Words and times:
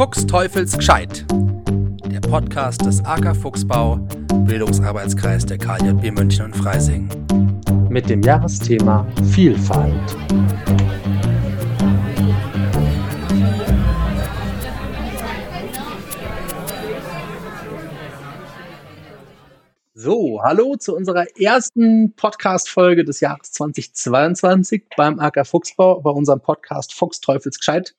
Fuchs 0.00 0.24
Teufels 0.24 0.78
Gescheit. 0.78 1.26
Der 2.10 2.20
Podcast 2.20 2.86
des 2.86 3.04
AK 3.04 3.36
Fuchsbau, 3.36 3.96
Bildungsarbeitskreis 4.46 5.44
der 5.44 5.58
KJB 5.58 6.10
München 6.12 6.46
und 6.46 6.56
Freising. 6.56 7.06
Mit 7.90 8.08
dem 8.08 8.22
Jahresthema 8.22 9.06
Vielfalt. 9.30 9.92
So, 19.92 20.40
hallo 20.42 20.76
zu 20.76 20.96
unserer 20.96 21.26
ersten 21.38 22.14
Podcast-Folge 22.14 23.04
des 23.04 23.20
Jahres 23.20 23.52
2022 23.52 24.84
beim 24.96 25.20
AK 25.20 25.46
Fuchsbau, 25.46 26.00
bei 26.00 26.10
unserem 26.10 26.40
Podcast 26.40 26.94
Fuchs 26.94 27.20
Teufels 27.20 27.58
Gescheit. 27.58 27.94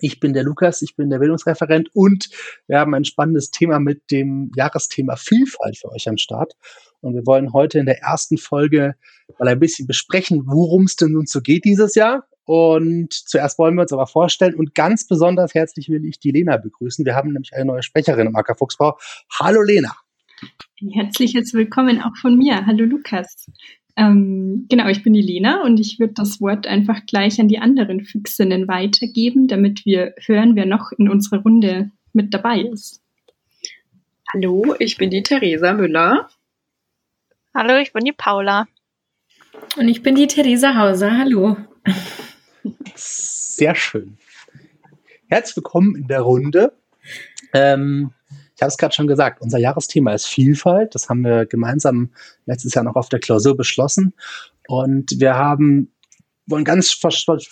Ich 0.00 0.20
bin 0.20 0.32
der 0.32 0.42
Lukas, 0.42 0.82
ich 0.82 0.96
bin 0.96 1.10
der 1.10 1.18
Bildungsreferent 1.18 1.90
und 1.94 2.30
wir 2.66 2.78
haben 2.78 2.94
ein 2.94 3.04
spannendes 3.04 3.50
Thema 3.50 3.78
mit 3.78 4.10
dem 4.10 4.50
Jahresthema 4.56 5.16
Vielfalt 5.16 5.78
für 5.78 5.90
euch 5.92 6.08
am 6.08 6.16
Start. 6.16 6.54
Und 7.00 7.14
wir 7.14 7.26
wollen 7.26 7.52
heute 7.52 7.78
in 7.78 7.86
der 7.86 8.00
ersten 8.00 8.38
Folge 8.38 8.94
mal 9.38 9.48
ein 9.48 9.60
bisschen 9.60 9.86
besprechen, 9.86 10.42
worum 10.46 10.84
es 10.84 10.96
denn 10.96 11.12
nun 11.12 11.26
so 11.26 11.40
geht 11.40 11.64
dieses 11.64 11.94
Jahr. 11.94 12.26
Und 12.44 13.12
zuerst 13.12 13.58
wollen 13.58 13.74
wir 13.76 13.82
uns 13.82 13.92
aber 13.92 14.06
vorstellen 14.06 14.54
und 14.54 14.74
ganz 14.74 15.06
besonders 15.06 15.54
herzlich 15.54 15.88
will 15.88 16.04
ich 16.04 16.18
die 16.18 16.32
Lena 16.32 16.56
begrüßen. 16.56 17.04
Wir 17.04 17.14
haben 17.14 17.32
nämlich 17.32 17.54
eine 17.54 17.66
neue 17.66 17.82
Sprecherin 17.82 18.26
im 18.26 18.36
AK 18.36 18.58
Fuchsbau. 18.58 18.98
Hallo 19.38 19.62
Lena. 19.62 19.94
Herzliches 20.92 21.52
Willkommen 21.52 22.00
auch 22.00 22.16
von 22.20 22.36
mir. 22.36 22.66
Hallo 22.66 22.84
Lukas. 22.84 23.46
Ähm, 24.00 24.64
genau, 24.70 24.88
ich 24.88 25.02
bin 25.02 25.12
die 25.12 25.20
Lena 25.20 25.62
und 25.62 25.78
ich 25.78 25.98
würde 25.98 26.14
das 26.14 26.40
Wort 26.40 26.66
einfach 26.66 27.04
gleich 27.04 27.38
an 27.38 27.48
die 27.48 27.58
anderen 27.58 28.02
Füchsinnen 28.02 28.66
weitergeben, 28.66 29.46
damit 29.46 29.84
wir 29.84 30.14
hören, 30.24 30.56
wer 30.56 30.64
noch 30.64 30.92
in 30.92 31.10
unserer 31.10 31.42
Runde 31.42 31.90
mit 32.14 32.32
dabei 32.32 32.60
ist. 32.60 33.02
Hallo, 34.32 34.74
ich 34.78 34.96
bin 34.96 35.10
die 35.10 35.22
Theresa 35.22 35.74
Müller. 35.74 36.30
Hallo, 37.54 37.76
ich 37.76 37.92
bin 37.92 38.06
die 38.06 38.12
Paula. 38.12 38.66
Und 39.76 39.88
ich 39.88 40.02
bin 40.02 40.14
die 40.14 40.28
Theresa 40.28 40.76
Hauser. 40.76 41.18
Hallo. 41.18 41.58
Sehr 42.94 43.74
schön. 43.74 44.16
Herzlich 45.28 45.56
willkommen 45.56 45.94
in 45.94 46.08
der 46.08 46.22
Runde. 46.22 46.72
Ähm, 47.52 48.14
ich 48.60 48.62
habe 48.62 48.68
es 48.68 48.76
gerade 48.76 48.94
schon 48.94 49.06
gesagt, 49.06 49.40
unser 49.40 49.56
Jahresthema 49.56 50.12
ist 50.12 50.26
Vielfalt. 50.26 50.94
Das 50.94 51.08
haben 51.08 51.22
wir 51.22 51.46
gemeinsam 51.46 52.10
letztes 52.44 52.74
Jahr 52.74 52.84
noch 52.84 52.94
auf 52.94 53.08
der 53.08 53.18
Klausur 53.18 53.56
beschlossen. 53.56 54.12
Und 54.68 55.18
wir 55.18 55.36
haben, 55.36 55.94
wollen 56.44 56.64
ganz 56.66 56.90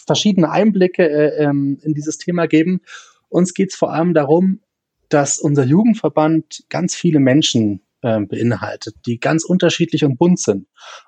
verschiedene 0.06 0.50
Einblicke 0.50 1.09
äh, 1.09 1.45
ähm, 1.45 1.78
in 1.81 1.95
dieses 1.95 2.19
Thema 2.19 2.47
geben. 2.47 2.83
Uns 3.31 3.55
geht 3.55 3.70
es 3.70 3.77
vor 3.77 3.91
allem 3.91 4.12
darum, 4.12 4.61
dass 5.09 5.39
unser 5.39 5.65
Jugendverband 5.65 6.65
ganz 6.69 6.95
viele 6.95 7.20
Menschen 7.20 7.81
äh, 8.03 8.20
beinhaltet, 8.20 8.97
die 9.06 9.19
ganz 9.19 9.45
unterschiedlich 9.45 10.05
und 10.05 10.19
bunt 10.19 10.41
sind. 10.41 10.67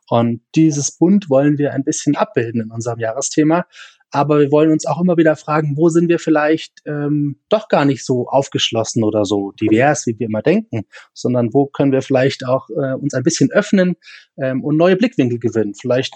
Und 0.08 0.40
dieses 0.54 0.92
Bunt 0.92 1.28
wollen 1.28 1.58
wir 1.58 1.74
ein 1.74 1.84
bisschen 1.84 2.16
abbilden 2.16 2.62
in 2.62 2.70
unserem 2.70 3.00
Jahresthema. 3.00 3.66
Aber 4.11 4.41
wir 4.41 4.50
wollen 4.50 4.72
uns 4.72 4.86
auch 4.86 5.00
immer 5.00 5.16
wieder 5.16 5.36
fragen, 5.36 5.77
wo 5.77 5.89
sind 5.89 6.08
wir 6.08 6.19
vielleicht 6.19 6.80
ähm, 6.84 7.41
doch 7.48 7.69
gar 7.69 7.84
nicht 7.84 8.05
so 8.05 8.28
aufgeschlossen 8.28 9.05
oder 9.05 9.25
so 9.25 9.53
divers, 9.53 10.06
wie 10.06 10.19
wir 10.19 10.27
immer 10.27 10.42
denken, 10.42 10.83
sondern 11.14 11.55
wo 11.55 11.66
können 11.66 11.92
wir 11.92 12.03
vielleicht 12.03 12.44
auch 12.44 12.69
äh, 12.70 12.94
uns 12.94 13.14
ein 13.14 13.22
bisschen 13.22 13.50
öffnen 13.53 13.97
ähm, 14.36 14.64
und 14.64 14.77
neue 14.77 14.97
Blickwinkel 14.97 15.38
gewinnen. 15.38 15.75
Vielleicht, 15.81 16.14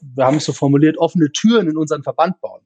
wir 0.00 0.24
haben 0.24 0.38
es 0.38 0.44
so 0.44 0.52
formuliert, 0.52 0.98
offene 0.98 1.30
Türen 1.30 1.68
in 1.68 1.76
unseren 1.76 2.02
Verband 2.02 2.40
bauen. 2.40 2.62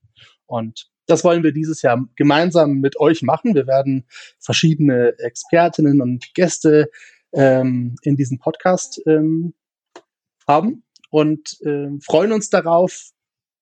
Und 0.47 0.91
das 1.07 1.25
wollen 1.25 1.43
wir 1.43 1.53
dieses 1.53 1.83
Jahr 1.83 2.03
gemeinsam 2.17 2.81
mit 2.81 2.99
euch 2.99 3.23
machen. 3.23 3.55
Wir 3.55 3.67
werden 3.67 4.07
verschiedene 4.39 5.15
Expertinnen 5.19 6.01
und 6.01 6.33
Gäste 6.35 6.89
ähm, 7.33 7.97
in 8.03 8.17
diesem 8.17 8.39
Podcast 8.39 9.01
ähm, 9.07 9.55
haben 10.47 10.85
und 11.11 11.59
äh, 11.63 11.89
freuen 12.03 12.33
uns 12.33 12.49
darauf, 12.49 13.11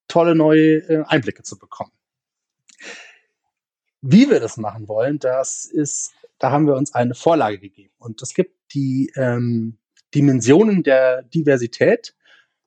tolle 0.09 0.35
neue 0.35 0.79
äh, 0.89 1.05
Einblicke 1.07 1.43
zu 1.43 1.59
bekommen. 1.59 1.93
Wie 4.01 4.31
wir 4.31 4.41
das 4.41 4.57
machen 4.57 4.89
wollen, 4.89 5.19
das 5.19 5.65
ist, 5.65 6.13
da 6.39 6.51
haben 6.51 6.67
wir 6.67 6.75
uns 6.75 6.95
eine 6.95 7.15
Vorlage 7.15 7.59
gegeben. 7.59 7.93
Und 7.99 8.23
es 8.23 8.35
gibt 8.35 8.55
die 8.73 9.13
ähm, 9.17 9.79
Dimensionen 10.15 10.83
der 10.83 11.23
Diversität. 11.23 12.15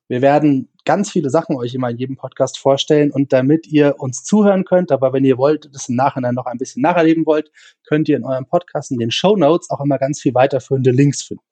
Wir 0.08 0.20
werden 0.20 0.68
ganz 0.84 1.10
viele 1.10 1.30
Sachen 1.30 1.56
euch 1.56 1.74
immer 1.74 1.90
in 1.90 1.96
jedem 1.96 2.16
Podcast 2.16 2.58
vorstellen 2.58 3.10
und 3.10 3.32
damit 3.32 3.66
ihr 3.66 3.96
uns 3.98 4.24
zuhören 4.24 4.64
könnt, 4.64 4.92
aber 4.92 5.12
wenn 5.12 5.24
ihr 5.24 5.38
wollt, 5.38 5.70
das 5.72 5.88
im 5.88 5.96
Nachhinein 5.96 6.34
noch 6.34 6.46
ein 6.46 6.58
bisschen 6.58 6.82
nacherleben 6.82 7.24
wollt, 7.24 7.50
könnt 7.86 8.08
ihr 8.08 8.16
in 8.16 8.24
eurem 8.24 8.46
Podcast 8.46 8.90
in 8.90 8.98
den 8.98 9.10
Show 9.10 9.36
Notes 9.36 9.70
auch 9.70 9.80
immer 9.80 9.98
ganz 9.98 10.20
viel 10.20 10.34
weiterführende 10.34 10.90
Links 10.90 11.22
finden. 11.22 11.44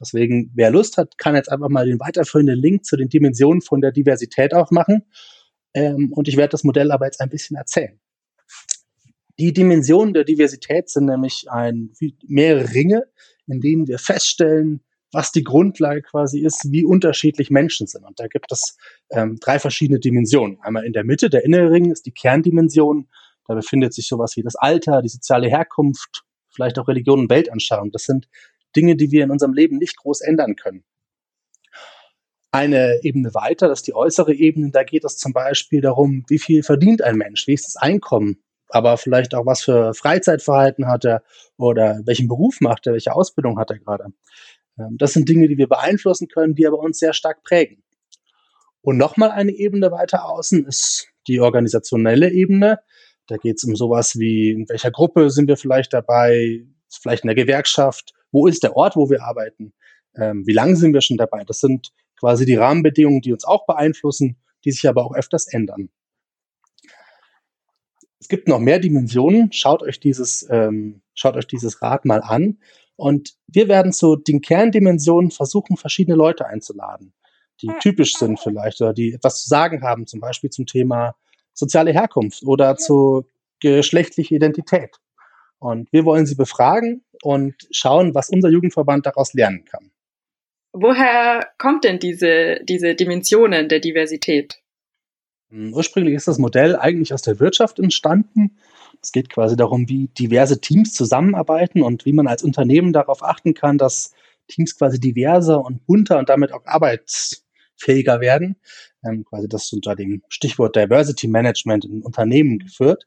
Deswegen, 0.00 0.50
wer 0.54 0.70
Lust 0.70 0.96
hat, 0.96 1.18
kann 1.18 1.34
jetzt 1.34 1.52
einfach 1.52 1.68
mal 1.68 1.86
den 1.86 2.00
weiterführenden 2.00 2.58
Link 2.58 2.84
zu 2.84 2.96
den 2.96 3.08
Dimensionen 3.08 3.60
von 3.60 3.80
der 3.80 3.92
Diversität 3.92 4.54
aufmachen. 4.54 5.04
Ähm, 5.74 6.12
und 6.12 6.26
ich 6.26 6.36
werde 6.36 6.52
das 6.52 6.64
Modell 6.64 6.90
aber 6.90 7.06
jetzt 7.06 7.20
ein 7.20 7.28
bisschen 7.28 7.56
erzählen. 7.56 8.00
Die 9.38 9.52
Dimensionen 9.52 10.12
der 10.14 10.24
Diversität 10.24 10.90
sind 10.90 11.06
nämlich 11.06 11.46
ein, 11.50 11.92
mehrere 12.26 12.74
Ringe, 12.74 13.04
in 13.46 13.60
denen 13.60 13.86
wir 13.86 13.98
feststellen, 13.98 14.82
was 15.12 15.32
die 15.32 15.44
Grundlage 15.44 16.02
quasi 16.02 16.40
ist, 16.40 16.70
wie 16.70 16.84
unterschiedlich 16.84 17.50
Menschen 17.50 17.86
sind. 17.86 18.04
Und 18.04 18.20
da 18.20 18.26
gibt 18.26 18.52
es 18.52 18.76
ähm, 19.10 19.38
drei 19.40 19.58
verschiedene 19.58 19.98
Dimensionen. 19.98 20.58
Einmal 20.60 20.84
in 20.84 20.92
der 20.92 21.04
Mitte, 21.04 21.30
der 21.30 21.44
innere 21.44 21.70
Ring 21.70 21.90
ist 21.90 22.06
die 22.06 22.12
Kerndimension. 22.12 23.08
Da 23.46 23.54
befindet 23.54 23.92
sich 23.92 24.06
sowas 24.06 24.36
wie 24.36 24.42
das 24.42 24.56
Alter, 24.56 25.02
die 25.02 25.08
soziale 25.08 25.48
Herkunft, 25.48 26.22
vielleicht 26.54 26.78
auch 26.78 26.86
Religion 26.86 27.20
und 27.20 27.30
Weltanschauung. 27.30 27.90
Das 27.90 28.04
sind 28.04 28.28
Dinge, 28.76 28.96
die 28.96 29.10
wir 29.10 29.24
in 29.24 29.30
unserem 29.30 29.52
Leben 29.52 29.78
nicht 29.78 29.96
groß 29.96 30.20
ändern 30.20 30.56
können. 30.56 30.84
Eine 32.52 32.98
Ebene 33.02 33.32
weiter, 33.34 33.68
das 33.68 33.80
ist 33.80 33.86
die 33.86 33.94
äußere 33.94 34.34
Ebene, 34.34 34.70
da 34.70 34.82
geht 34.82 35.04
es 35.04 35.16
zum 35.16 35.32
Beispiel 35.32 35.80
darum, 35.80 36.24
wie 36.28 36.38
viel 36.38 36.62
verdient 36.62 37.02
ein 37.02 37.16
Mensch, 37.16 37.46
wie 37.46 37.54
ist 37.54 37.66
das 37.66 37.76
Einkommen, 37.76 38.42
aber 38.68 38.96
vielleicht 38.96 39.34
auch, 39.34 39.46
was 39.46 39.62
für 39.62 39.94
Freizeitverhalten 39.94 40.86
hat 40.86 41.04
er 41.04 41.22
oder 41.56 42.00
welchen 42.06 42.28
Beruf 42.28 42.60
macht 42.60 42.86
er, 42.86 42.92
welche 42.94 43.14
Ausbildung 43.14 43.58
hat 43.58 43.70
er 43.70 43.78
gerade. 43.78 44.06
Ähm, 44.78 44.96
das 44.98 45.12
sind 45.12 45.28
Dinge, 45.28 45.48
die 45.48 45.58
wir 45.58 45.68
beeinflussen 45.68 46.28
können, 46.28 46.54
die 46.54 46.66
aber 46.66 46.78
uns 46.78 46.98
sehr 46.98 47.12
stark 47.12 47.42
prägen. 47.44 47.82
Und 48.82 48.96
nochmal 48.96 49.30
eine 49.30 49.52
Ebene 49.52 49.92
weiter 49.92 50.28
außen 50.28 50.66
ist 50.66 51.08
die 51.28 51.40
organisationelle 51.40 52.30
Ebene. 52.30 52.80
Da 53.26 53.36
geht 53.36 53.58
es 53.58 53.64
um 53.64 53.76
sowas 53.76 54.18
wie, 54.18 54.50
in 54.50 54.68
welcher 54.68 54.90
Gruppe 54.90 55.30
sind 55.30 55.48
wir 55.48 55.56
vielleicht 55.56 55.92
dabei, 55.92 56.64
vielleicht 56.88 57.24
in 57.24 57.28
der 57.28 57.36
Gewerkschaft, 57.36 58.14
wo 58.32 58.46
ist 58.46 58.62
der 58.62 58.76
Ort, 58.76 58.96
wo 58.96 59.10
wir 59.10 59.22
arbeiten, 59.22 59.72
ähm, 60.16 60.46
wie 60.46 60.52
lange 60.52 60.76
sind 60.76 60.92
wir 60.92 61.00
schon 61.00 61.16
dabei. 61.16 61.44
Das 61.44 61.60
sind 61.60 61.92
quasi 62.18 62.44
die 62.44 62.56
Rahmenbedingungen, 62.56 63.20
die 63.20 63.32
uns 63.32 63.44
auch 63.44 63.66
beeinflussen, 63.66 64.36
die 64.64 64.72
sich 64.72 64.88
aber 64.88 65.04
auch 65.04 65.14
öfters 65.14 65.46
ändern. 65.46 65.90
Es 68.18 68.28
gibt 68.28 68.48
noch 68.48 68.58
mehr 68.58 68.78
Dimensionen. 68.78 69.50
Schaut 69.52 69.82
euch 69.82 69.98
dieses, 69.98 70.46
ähm, 70.50 71.00
schaut 71.14 71.36
euch 71.36 71.46
dieses 71.46 71.80
Rad 71.80 72.04
mal 72.04 72.20
an. 72.20 72.58
Und 72.96 73.34
wir 73.46 73.66
werden 73.68 73.92
zu 73.92 74.16
den 74.16 74.42
Kerndimensionen 74.42 75.30
versuchen, 75.30 75.78
verschiedene 75.78 76.16
Leute 76.16 76.46
einzuladen, 76.46 77.14
die 77.62 77.70
typisch 77.80 78.14
sind 78.14 78.38
vielleicht 78.38 78.80
oder 78.82 78.92
die 78.92 79.14
etwas 79.14 79.42
zu 79.42 79.48
sagen 79.48 79.82
haben, 79.82 80.06
zum 80.06 80.20
Beispiel 80.20 80.50
zum 80.50 80.66
Thema 80.66 81.16
soziale 81.54 81.92
Herkunft 81.92 82.42
oder 82.42 82.76
zu 82.76 83.26
geschlechtlicher 83.60 84.36
Identität. 84.36 84.96
Und 85.60 85.92
wir 85.92 86.04
wollen 86.04 86.26
sie 86.26 86.34
befragen 86.34 87.04
und 87.22 87.54
schauen, 87.70 88.14
was 88.14 88.30
unser 88.30 88.48
Jugendverband 88.48 89.06
daraus 89.06 89.34
lernen 89.34 89.64
kann. 89.66 89.90
Woher 90.72 91.46
kommt 91.58 91.84
denn 91.84 91.98
diese, 91.98 92.60
diese 92.64 92.94
Dimensionen 92.94 93.68
der 93.68 93.80
Diversität? 93.80 94.60
Hm, 95.50 95.74
ursprünglich 95.74 96.14
ist 96.14 96.28
das 96.28 96.38
Modell 96.38 96.76
eigentlich 96.76 97.12
aus 97.12 97.22
der 97.22 97.40
Wirtschaft 97.40 97.78
entstanden. 97.78 98.56
Es 99.02 99.12
geht 99.12 99.28
quasi 99.28 99.56
darum, 99.56 99.88
wie 99.88 100.08
diverse 100.08 100.60
Teams 100.60 100.94
zusammenarbeiten 100.94 101.82
und 101.82 102.06
wie 102.06 102.12
man 102.12 102.26
als 102.26 102.42
Unternehmen 102.42 102.92
darauf 102.92 103.22
achten 103.22 103.54
kann, 103.54 103.78
dass 103.78 104.12
Teams 104.48 104.76
quasi 104.76 104.98
diverser 104.98 105.64
und 105.64 105.86
bunter 105.86 106.18
und 106.18 106.28
damit 106.28 106.52
auch 106.52 106.64
arbeitsfähiger 106.64 108.20
werden. 108.20 108.56
Ähm, 109.04 109.24
quasi 109.24 109.48
das 109.48 109.72
unter 109.72 109.96
dem 109.96 110.22
Stichwort 110.28 110.76
Diversity 110.76 111.28
Management 111.28 111.84
in 111.84 112.02
Unternehmen 112.02 112.58
geführt. 112.58 113.06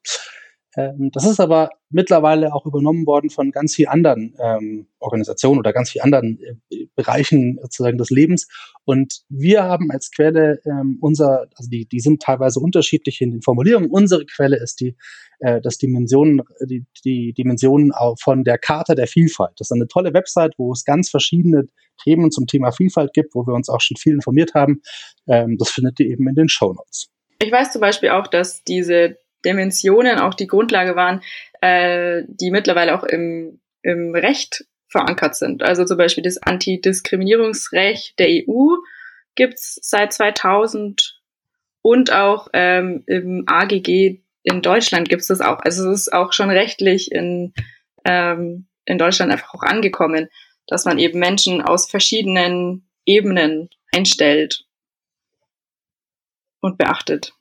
Ähm, 0.75 1.11
das 1.11 1.25
ist 1.25 1.39
aber 1.39 1.69
mittlerweile 1.89 2.53
auch 2.53 2.65
übernommen 2.65 3.05
worden 3.05 3.29
von 3.29 3.51
ganz 3.51 3.75
vielen 3.75 3.89
anderen 3.89 4.35
ähm, 4.39 4.87
Organisationen 4.99 5.59
oder 5.59 5.73
ganz 5.73 5.91
vielen 5.91 6.05
anderen 6.05 6.39
äh, 6.69 6.85
Bereichen 6.95 7.59
sozusagen 7.61 7.97
des 7.97 8.09
Lebens. 8.09 8.47
Und 8.85 9.21
wir 9.29 9.63
haben 9.63 9.91
als 9.91 10.11
Quelle 10.11 10.59
ähm, 10.65 10.97
unser, 11.01 11.47
also 11.55 11.69
die, 11.69 11.87
die 11.87 11.99
sind 11.99 12.21
teilweise 12.21 12.59
unterschiedlich 12.59 13.21
in 13.21 13.31
den 13.31 13.41
Formulierungen. 13.41 13.89
Unsere 13.89 14.25
Quelle 14.25 14.57
ist 14.57 14.79
die, 14.79 14.95
äh, 15.39 15.61
das 15.61 15.77
Dimensionen, 15.77 16.41
die, 16.65 16.85
die 17.05 17.33
Dimensionen 17.33 17.91
von 18.19 18.43
der 18.43 18.57
Charta 18.57 18.95
der 18.95 19.07
Vielfalt. 19.07 19.53
Das 19.57 19.67
ist 19.67 19.73
eine 19.73 19.87
tolle 19.87 20.13
Website, 20.13 20.53
wo 20.57 20.71
es 20.71 20.85
ganz 20.85 21.09
verschiedene 21.09 21.67
Themen 22.03 22.31
zum 22.31 22.47
Thema 22.47 22.71
Vielfalt 22.71 23.13
gibt, 23.13 23.35
wo 23.35 23.45
wir 23.45 23.53
uns 23.53 23.69
auch 23.69 23.81
schon 23.81 23.97
viel 23.97 24.13
informiert 24.13 24.53
haben. 24.55 24.81
Ähm, 25.27 25.57
das 25.59 25.69
findet 25.69 25.99
ihr 25.99 26.07
eben 26.07 26.27
in 26.27 26.35
den 26.35 26.49
Show 26.49 26.73
Notes. 26.73 27.09
Ich 27.41 27.51
weiß 27.51 27.73
zum 27.73 27.81
Beispiel 27.81 28.09
auch, 28.09 28.27
dass 28.27 28.63
diese 28.63 29.17
Dimensionen 29.45 30.19
auch 30.19 30.33
die 30.33 30.47
Grundlage 30.47 30.95
waren, 30.95 31.21
äh, 31.61 32.23
die 32.27 32.51
mittlerweile 32.51 32.95
auch 32.95 33.03
im, 33.03 33.59
im 33.81 34.15
Recht 34.15 34.65
verankert 34.87 35.35
sind. 35.35 35.63
Also 35.63 35.85
zum 35.85 35.97
Beispiel 35.97 36.23
das 36.23 36.41
Antidiskriminierungsrecht 36.41 38.17
der 38.19 38.27
EU 38.29 38.75
gibt's 39.35 39.79
seit 39.81 40.13
2000 40.13 41.19
und 41.81 42.13
auch 42.13 42.47
ähm, 42.53 43.03
im 43.07 43.43
AGG 43.47 44.21
in 44.43 44.61
Deutschland 44.61 45.09
gibt's 45.09 45.27
das 45.27 45.41
auch. 45.41 45.59
Also 45.59 45.89
es 45.89 46.01
ist 46.01 46.13
auch 46.13 46.33
schon 46.33 46.49
rechtlich 46.49 47.11
in, 47.11 47.53
ähm, 48.05 48.67
in 48.85 48.97
Deutschland 48.97 49.31
einfach 49.31 49.53
auch 49.53 49.63
angekommen, 49.63 50.29
dass 50.67 50.85
man 50.85 50.99
eben 50.99 51.19
Menschen 51.19 51.61
aus 51.61 51.89
verschiedenen 51.89 52.87
Ebenen 53.05 53.69
einstellt 53.93 54.65
und 56.61 56.77
beachtet. 56.77 57.33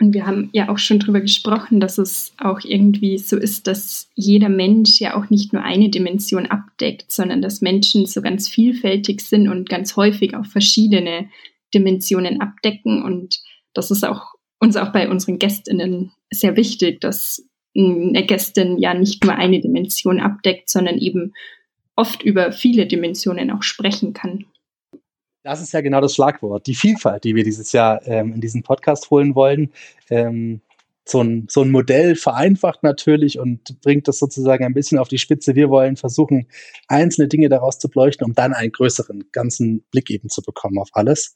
Und 0.00 0.14
wir 0.14 0.26
haben 0.26 0.48
ja 0.52 0.70
auch 0.70 0.78
schon 0.78 0.98
drüber 0.98 1.20
gesprochen, 1.20 1.78
dass 1.78 1.98
es 1.98 2.32
auch 2.38 2.60
irgendwie 2.64 3.18
so 3.18 3.36
ist, 3.36 3.66
dass 3.66 4.08
jeder 4.14 4.48
Mensch 4.48 4.98
ja 4.98 5.14
auch 5.14 5.28
nicht 5.28 5.52
nur 5.52 5.62
eine 5.62 5.90
Dimension 5.90 6.46
abdeckt, 6.46 7.12
sondern 7.12 7.42
dass 7.42 7.60
Menschen 7.60 8.06
so 8.06 8.22
ganz 8.22 8.48
vielfältig 8.48 9.20
sind 9.20 9.48
und 9.48 9.68
ganz 9.68 9.96
häufig 9.96 10.34
auch 10.34 10.46
verschiedene 10.46 11.28
Dimensionen 11.74 12.40
abdecken. 12.40 13.02
Und 13.02 13.40
das 13.74 13.90
ist 13.90 14.02
auch 14.02 14.34
uns 14.58 14.76
auch 14.76 14.90
bei 14.90 15.08
unseren 15.08 15.38
Gästinnen 15.38 16.12
sehr 16.30 16.56
wichtig, 16.56 17.02
dass 17.02 17.44
eine 17.76 18.24
Gästin 18.24 18.78
ja 18.78 18.94
nicht 18.94 19.22
nur 19.22 19.34
eine 19.34 19.60
Dimension 19.60 20.18
abdeckt, 20.18 20.70
sondern 20.70 20.96
eben 20.96 21.34
oft 21.94 22.22
über 22.22 22.52
viele 22.52 22.86
Dimensionen 22.86 23.50
auch 23.50 23.62
sprechen 23.62 24.14
kann. 24.14 24.46
Das 25.42 25.62
ist 25.62 25.72
ja 25.72 25.80
genau 25.80 26.00
das 26.00 26.14
Schlagwort, 26.14 26.66
die 26.66 26.74
Vielfalt, 26.74 27.24
die 27.24 27.34
wir 27.34 27.44
dieses 27.44 27.72
Jahr 27.72 28.06
ähm, 28.06 28.34
in 28.34 28.40
diesen 28.40 28.62
Podcast 28.62 29.10
holen 29.10 29.34
wollen. 29.34 29.72
Ähm, 30.10 30.60
so, 31.06 31.22
ein, 31.22 31.46
so 31.50 31.62
ein 31.62 31.70
Modell 31.70 32.14
vereinfacht 32.14 32.82
natürlich 32.82 33.38
und 33.38 33.80
bringt 33.80 34.06
das 34.06 34.18
sozusagen 34.18 34.64
ein 34.64 34.74
bisschen 34.74 34.98
auf 34.98 35.08
die 35.08 35.18
Spitze. 35.18 35.54
Wir 35.54 35.70
wollen 35.70 35.96
versuchen, 35.96 36.46
einzelne 36.88 37.26
Dinge 37.26 37.48
daraus 37.48 37.78
zu 37.78 37.88
beleuchten, 37.88 38.26
um 38.26 38.34
dann 38.34 38.52
einen 38.52 38.70
größeren, 38.70 39.24
ganzen 39.32 39.82
Blick 39.90 40.10
eben 40.10 40.28
zu 40.28 40.42
bekommen 40.42 40.78
auf 40.78 40.90
alles. 40.92 41.34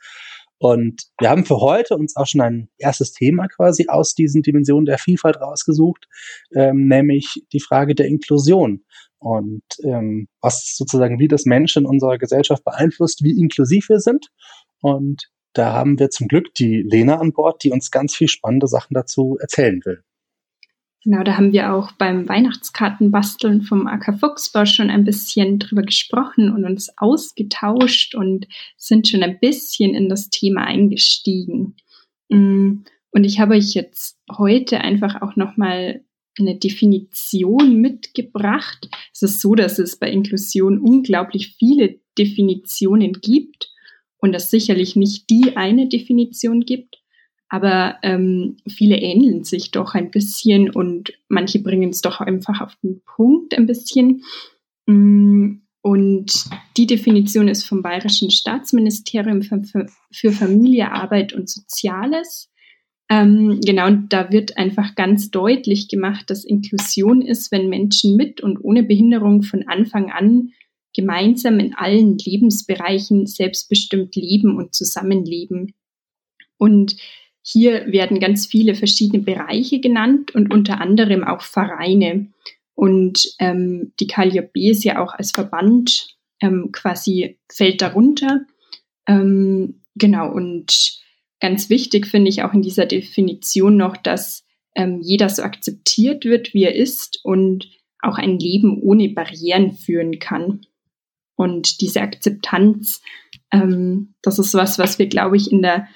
Und 0.59 1.05
wir 1.19 1.31
haben 1.31 1.45
für 1.47 1.61
heute 1.61 1.97
uns 1.97 2.15
auch 2.15 2.27
schon 2.27 2.43
ein 2.43 2.69
erstes 2.79 3.13
Thema 3.13 3.49
quasi 3.49 3.87
aus 3.89 4.15
diesen 4.15 4.43
Dimensionen 4.43 4.87
der 4.87 4.99
Vielfalt 4.99 5.41
rausgesucht, 5.41 6.07
ähm, 6.55 6.87
nämlich 6.89 7.45
die 7.53 7.61
Frage 7.61 7.95
der 7.95 8.07
Inklusion 8.07 8.85
und 9.25 9.63
ähm, 9.83 10.29
was 10.43 10.77
sozusagen 10.77 11.19
wie 11.19 11.29
das 11.29 11.47
Menschen 11.47 11.85
in 11.85 11.89
unserer 11.89 12.19
Gesellschaft 12.19 12.63
beeinflusst, 12.63 13.25
wie 13.25 13.39
inklusiv 13.39 13.89
wir 13.89 13.99
sind. 13.99 14.29
Und 14.83 15.31
da 15.55 15.73
haben 15.73 15.99
wir 15.99 16.11
zum 16.11 16.29
Glück 16.29 16.53
die 16.55 16.83
Lena 16.83 17.17
an 17.17 17.33
Bord, 17.33 17.65
die 17.65 17.71
uns 17.71 17.91
ganz 17.91 18.15
viel 18.15 18.29
spannende 18.29 18.67
Sachen 18.67 18.93
dazu 18.93 19.39
erzählen 19.41 19.81
will. 19.85 20.03
Genau, 21.05 21.23
da 21.23 21.39
haben 21.39 21.53
wir 21.53 21.73
auch 21.73 21.93
beim 21.93 22.29
Weihnachtskartenbasteln 22.29 23.63
vom 23.63 23.87
AK 23.87 24.19
Fuchsbau 24.21 24.67
schon 24.67 24.91
ein 24.91 25.05
bisschen 25.05 25.59
drüber 25.59 25.83
gesprochen 25.83 26.51
und 26.51 26.67
uns 26.67 26.93
ausgetauscht 26.99 28.15
und 28.15 28.47
sind 28.77 29.09
schon 29.09 29.23
ein 29.23 29.39
bisschen 29.39 29.95
in 29.95 30.11
das 30.11 30.29
Thema 30.29 30.65
eingestiegen. 30.65 31.77
Mm, 32.29 32.85
und 33.11 33.25
ich 33.25 33.41
habe 33.41 33.55
euch 33.55 33.75
jetzt 33.75 34.19
heute 34.31 34.81
einfach 34.81 35.23
auch 35.23 35.37
nochmal 35.37 36.03
eine 36.39 36.57
Definition 36.57 37.81
mitgebracht. 37.81 38.89
Es 39.13 39.23
ist 39.23 39.41
so, 39.41 39.55
dass 39.55 39.79
es 39.79 39.97
bei 39.97 40.11
Inklusion 40.11 40.79
unglaublich 40.79 41.55
viele 41.59 42.01
Definitionen 42.19 43.13
gibt 43.13 43.71
und 44.19 44.35
es 44.35 44.51
sicherlich 44.51 44.97
nicht 44.97 45.31
die 45.31 45.57
eine 45.57 45.89
Definition 45.89 46.61
gibt, 46.61 46.97
aber 47.49 47.99
ähm, 48.03 48.57
viele 48.69 48.97
ähneln 48.97 49.45
sich 49.45 49.71
doch 49.71 49.95
ein 49.95 50.11
bisschen 50.11 50.71
und 50.71 51.13
manche 51.29 51.61
bringen 51.61 51.91
es 51.91 52.01
doch 52.01 52.21
einfach 52.21 52.61
auf 52.61 52.75
den 52.83 53.03
Punkt 53.05 53.57
ein 53.57 53.67
bisschen. 53.67 54.25
Mm, 54.87 55.59
und 55.83 56.47
die 56.79 56.87
Definition 56.87 57.47
ist 57.47 57.65
vom 57.65 57.83
Bayerischen 57.83 58.31
Staatsministerium 58.31 59.43
für 59.43 60.33
Familie, 60.33 60.91
Arbeit 60.91 61.35
und 61.35 61.51
Soziales. 61.51 62.51
Ähm, 63.15 63.61
genau, 63.65 63.87
und 63.87 64.13
da 64.13 64.33
wird 64.33 64.57
einfach 64.57 64.97
ganz 64.97 65.31
deutlich 65.31 65.87
gemacht, 65.87 66.29
dass 66.31 66.45
Inklusion 66.45 67.23
ist, 67.23 67.53
wenn 67.53 67.69
Menschen 67.69 68.17
mit 68.17 68.41
und 68.41 68.59
ohne 68.59 68.83
Behinderung 68.83 69.45
von 69.45 69.69
Anfang 69.69 70.11
an 70.11 70.51
gemeinsam 70.97 71.61
in 71.61 71.75
allen 71.75 72.19
Lebensbereichen 72.19 73.27
selbstbestimmt 73.27 74.17
leben 74.17 74.57
und 74.57 74.75
zusammenleben. 74.75 75.75
Und 76.59 76.97
hier 77.41 77.87
werden 77.93 78.19
ganz 78.19 78.47
viele 78.47 78.75
verschiedene 78.75 79.23
Bereiche 79.23 79.79
genannt 79.79 80.35
und 80.35 80.53
unter 80.53 80.81
anderem 80.81 81.23
auch 81.23 81.43
Vereine. 81.43 82.33
Und 82.75 83.29
ähm, 83.39 83.93
die 84.01 84.09
KLJB 84.09 84.57
ist 84.57 84.83
ja 84.83 85.01
auch 85.01 85.15
als 85.15 85.31
Verband 85.31 86.17
ähm, 86.41 86.71
quasi 86.73 87.39
fällt 87.49 87.81
darunter. 87.81 88.41
Ähm, 89.07 89.83
genau, 89.95 90.33
und 90.33 91.04
Ganz 91.41 91.69
wichtig 91.71 92.07
finde 92.07 92.31
ich 92.31 92.43
auch 92.43 92.53
in 92.53 92.63
dieser 92.63 92.87
Definition 92.87 93.77
noch, 93.77 93.97
dass 93.97 94.45
ähm, 94.75 95.01
jeder 95.03 95.29
so 95.29 95.43
akzeptiert 95.43 96.25
wird, 96.25 96.55
wie 96.55 96.65
er 96.65 96.75
ist 96.75 97.21
und 97.23 97.69
auch 98.01 98.19
ein 98.19 98.39
Leben 98.39 98.81
ohne 98.83 99.09
Barrieren 99.09 99.73
führen 99.73 100.19
kann. 100.19 100.67
Und 101.37 101.81
diese 101.81 102.01
Akzeptanz, 102.01 103.01
ähm, 103.51 104.15
das 104.23 104.39
ist 104.39 104.55
was, 104.55 104.79
was 104.79 104.99
wir, 104.99 105.07
glaube 105.07 105.37
ich, 105.37 105.51
in 105.51 105.63
der 105.63 105.89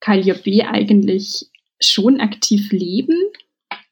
KLJB 0.00 0.64
eigentlich 0.66 1.46
schon 1.80 2.20
aktiv 2.20 2.72
leben, 2.72 3.16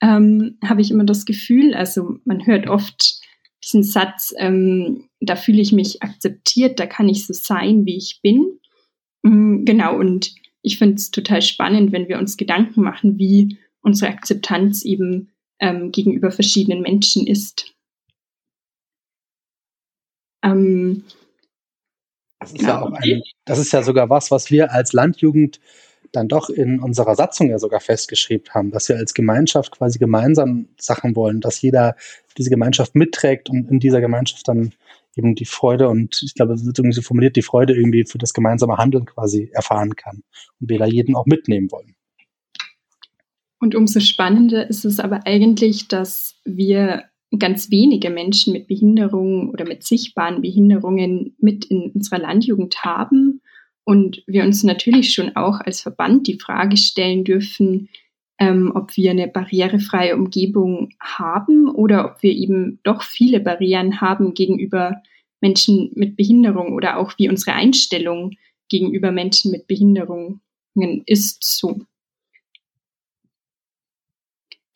ähm, 0.01 0.59
habe 0.65 0.81
ich 0.81 0.91
immer 0.91 1.05
das 1.05 1.25
Gefühl. 1.25 1.75
Also 1.75 2.19
man 2.25 2.47
hört 2.47 2.69
oft 2.69 3.21
diesen 3.63 3.83
Satz, 3.83 4.33
ähm, 4.39 5.09
da 5.21 5.37
fühle 5.37 5.61
ich 5.61 5.73
mich 5.73 6.03
akzeptiert, 6.03 6.79
da 6.79 6.87
kann 6.87 7.09
ich 7.09 7.27
so 7.27 7.33
sein, 7.33 7.85
wie 7.85 7.97
ich 7.97 8.21
bin. 8.23 8.59
Mhm, 9.23 9.65
genau, 9.65 9.99
und 9.99 10.35
ich 10.67 10.79
finde 10.79 10.97
es 10.97 11.13
total 11.13 11.43
spannend, 11.43 11.93
wenn 11.93 12.09
wir 12.09 12.19
uns 12.19 12.37
Gedanken 12.37 12.83
machen, 12.83 13.19
wie 13.19 13.57
unsere 13.83 14.11
Akzeptanz 14.11 14.85
eben 14.85 15.31
ähm, 15.61 15.93
gegenüber 15.93 16.33
verschiedenen 16.33 16.83
Menschen 16.83 17.25
ist. 17.25 17.73
Ähm, 20.43 21.05
das, 22.41 22.51
ist 22.51 22.59
genau, 22.59 22.73
ja 22.73 22.83
auch 22.83 22.93
ein, 22.93 23.23
das 23.45 23.61
ist 23.61 23.73
ja 23.73 23.85
sogar 23.85 24.11
was, 24.11 24.33
was 24.33 24.51
wir 24.51 24.73
als 24.73 24.93
Landjugend 24.93 25.61
dann 26.11 26.27
doch 26.27 26.51
in 26.51 26.81
unserer 26.81 27.15
Satzung 27.15 27.49
ja 27.49 27.61
sogar 27.61 27.79
festgeschrieben 27.79 28.53
haben, 28.53 28.73
dass 28.73 28.89
wir 28.89 28.97
als 28.97 29.15
Gemeinschaft 29.15 29.71
quasi 29.71 30.01
gemeinsam 30.01 30.67
Sachen 30.79 31.15
wollen, 31.15 31.41
dass 31.41 31.63
jeder 31.63 31.95
diese 32.37 32.51
Gemeinschaft 32.51 32.97
mitträgt 32.97 33.51
und 33.51 33.71
in 33.71 33.79
dieser 33.79 34.01
Gemeinschaft 34.01 34.49
dann 34.49 34.73
eben 35.17 35.35
die 35.35 35.45
Freude 35.45 35.89
und 35.89 36.21
ich 36.23 36.35
glaube, 36.35 36.53
es 36.55 36.65
wird 36.65 36.79
irgendwie 36.79 36.95
so 36.95 37.03
formuliert, 37.03 37.37
die 37.37 37.43
Freude 37.43 37.75
irgendwie 37.75 38.05
für 38.05 38.19
das 38.19 38.33
gemeinsame 38.33 38.77
Handeln 38.77 39.07
quasi 39.07 39.51
erfahren 39.53 39.97
kann 39.97 40.23
und 40.61 40.69
wir 40.69 40.79
da 40.79 40.87
jeden 40.87 41.17
auch 41.17 41.27
mitnehmen 41.27 41.71
wollen. 41.71 41.97
Und 43.59 43.75
umso 43.75 44.01
spannender 44.01 44.69
ist 44.69 44.85
es 44.85 45.01
aber 45.01 45.27
eigentlich, 45.27 45.89
dass 45.89 46.37
wir 46.45 47.05
ganz 47.39 47.71
wenige 47.71 48.11
Menschen 48.11 48.53
mit 48.53 48.69
Behinderungen 48.69 49.51
oder 49.51 49.65
mit 49.65 49.83
sichtbaren 49.83 50.43
Behinderungen 50.43 51.35
mit 51.39 51.65
in 51.65 51.91
unserer 51.91 52.19
Landjugend 52.19 52.85
haben 52.85 53.41
und 53.85 54.23
wir 54.27 54.45
uns 54.45 54.63
natürlich 54.65 55.13
schon 55.13 55.37
auch 55.37 55.61
als 55.61 55.81
Verband 55.81 56.27
die 56.27 56.39
Frage 56.39 56.77
stellen 56.77 57.25
dürfen, 57.25 57.89
ähm, 58.39 58.73
ob 58.75 58.97
wir 58.97 59.11
eine 59.11 59.29
barrierefreie 59.29 60.15
Umgebung 60.15 60.91
haben 61.01 61.69
oder 61.69 62.05
ob 62.05 62.23
wir 62.23 62.33
eben 62.33 62.81
doch 62.83 63.03
viele 63.03 63.41
Barrieren 63.41 64.01
haben 64.01 64.35
gegenüber 64.35 65.03
Menschen 65.41 65.91
mit 65.95 66.17
Behinderung 66.17 66.73
oder 66.73 66.99
auch 66.99 67.15
wie 67.19 67.29
unsere 67.29 67.55
Einstellung 67.55 68.33
gegenüber 68.69 69.13
Menschen 69.13 69.53
mit 69.53 69.67
Behinderungen 69.67 70.41
ist 71.07 71.43
so. 71.43 71.81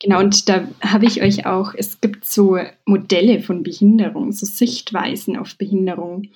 Genau, 0.01 0.19
und 0.19 0.49
da 0.49 0.67
habe 0.81 1.05
ich 1.05 1.21
euch 1.21 1.45
auch, 1.45 1.75
es 1.75 2.01
gibt 2.01 2.25
so 2.25 2.57
Modelle 2.85 3.41
von 3.41 3.61
Behinderung, 3.61 4.31
so 4.31 4.47
Sichtweisen 4.47 5.37
auf 5.37 5.55
Behinderung. 5.59 6.29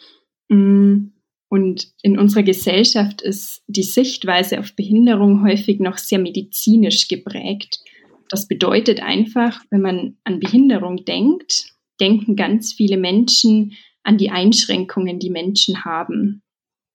Mm, 0.50 1.08
und 1.50 1.88
in 2.02 2.18
unserer 2.18 2.44
Gesellschaft 2.44 3.22
ist 3.22 3.64
die 3.68 3.84
Sichtweise 3.84 4.60
auf 4.60 4.76
Behinderung 4.76 5.44
häufig 5.44 5.80
noch 5.80 5.98
sehr 5.98 6.20
medizinisch 6.20 7.08
geprägt. 7.08 7.80
Das 8.30 8.48
bedeutet 8.48 9.02
einfach, 9.02 9.62
wenn 9.70 9.82
man 9.82 10.18
an 10.24 10.40
Behinderung 10.40 11.06
denkt, 11.06 11.74
denken 12.00 12.36
ganz 12.36 12.74
viele 12.74 12.98
Menschen 12.98 13.74
an 14.04 14.18
die 14.18 14.32
Einschränkungen, 14.32 15.20
die 15.20 15.30
Menschen 15.30 15.86
haben. 15.86 16.42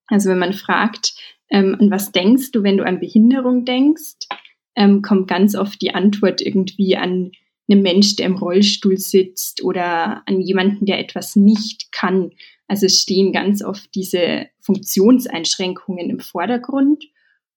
Also 0.07 0.31
wenn 0.31 0.39
man 0.39 0.53
fragt, 0.53 1.15
ähm, 1.51 1.77
an 1.79 1.91
was 1.91 2.13
denkst 2.13 2.53
du, 2.53 2.63
wenn 2.63 2.77
du 2.77 2.85
an 2.85 3.01
Behinderung 3.01 3.65
denkst, 3.65 4.29
ähm, 4.77 5.03
kommt 5.03 5.29
ganz 5.29 5.55
oft 5.55 5.81
die 5.83 5.95
Antwort 5.95 6.41
irgendwie 6.41 6.97
an 6.97 7.33
einen 7.69 7.83
Mensch, 7.83 8.17
der 8.17 8.27
im 8.27 8.37
Rollstuhl 8.37 8.99
sitzt 8.99 9.63
oder 9.63 10.23
an 10.27 10.41
jemanden, 10.41 10.87
der 10.87 10.99
etwas 10.99 11.37
nicht 11.37 11.93
kann. 11.93 12.33
Also 12.71 12.87
es 12.87 13.01
stehen 13.01 13.33
ganz 13.33 13.65
oft 13.65 13.93
diese 13.97 14.47
Funktionseinschränkungen 14.61 16.09
im 16.09 16.21
Vordergrund. 16.21 17.03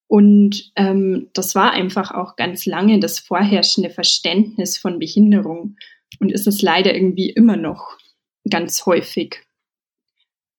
Und 0.07 0.71
ähm, 0.75 1.29
das 1.35 1.53
war 1.53 1.71
einfach 1.71 2.09
auch 2.09 2.35
ganz 2.35 2.65
lange 2.65 2.99
das 2.99 3.19
vorherrschende 3.19 3.91
Verständnis 3.91 4.79
von 4.79 4.97
Behinderung 4.97 5.75
und 6.19 6.31
ist 6.31 6.47
es 6.47 6.63
leider 6.63 6.95
irgendwie 6.95 7.29
immer 7.29 7.57
noch 7.57 7.95
ganz 8.49 8.87
häufig. 8.87 9.43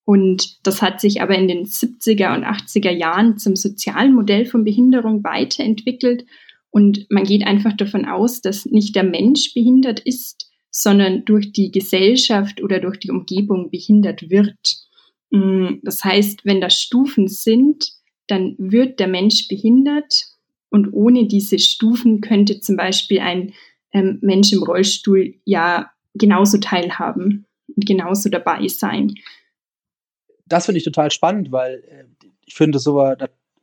Und 0.04 0.64
das 0.64 0.82
hat 0.82 1.00
sich 1.00 1.20
aber 1.20 1.36
in 1.36 1.48
den 1.48 1.66
70er 1.66 2.36
und 2.36 2.44
80er 2.44 2.92
Jahren 2.92 3.38
zum 3.38 3.56
sozialen 3.56 4.14
Modell 4.14 4.46
von 4.46 4.62
Behinderung 4.62 5.24
weiterentwickelt. 5.24 6.26
Und 6.70 7.10
man 7.10 7.24
geht 7.24 7.44
einfach 7.44 7.72
davon 7.72 8.04
aus, 8.04 8.40
dass 8.40 8.66
nicht 8.66 8.94
der 8.94 9.04
Mensch 9.04 9.52
behindert 9.52 9.98
ist, 9.98 10.53
sondern 10.76 11.24
durch 11.24 11.52
die 11.52 11.70
Gesellschaft 11.70 12.60
oder 12.60 12.80
durch 12.80 12.98
die 12.98 13.12
Umgebung 13.12 13.70
behindert 13.70 14.28
wird. 14.28 14.58
Mm, 15.30 15.76
das 15.84 16.02
heißt, 16.02 16.44
wenn 16.44 16.60
da 16.60 16.68
Stufen 16.68 17.28
sind, 17.28 17.92
dann 18.26 18.56
wird 18.58 18.98
der 18.98 19.06
Mensch 19.06 19.46
behindert 19.46 20.24
und 20.70 20.92
ohne 20.92 21.28
diese 21.28 21.60
Stufen 21.60 22.20
könnte 22.20 22.60
zum 22.60 22.76
Beispiel 22.76 23.20
ein 23.20 23.54
ähm, 23.92 24.18
Mensch 24.20 24.52
im 24.52 24.64
Rollstuhl 24.64 25.36
ja 25.44 25.92
genauso 26.14 26.58
teilhaben 26.58 27.46
und 27.68 27.86
genauso 27.86 28.28
dabei 28.28 28.66
sein. 28.66 29.14
Das 30.46 30.66
finde 30.66 30.78
ich 30.78 30.84
total 30.84 31.12
spannend, 31.12 31.52
weil 31.52 31.84
äh, 31.88 32.04
ich 32.46 32.54
finde 32.54 32.80
so, 32.80 33.00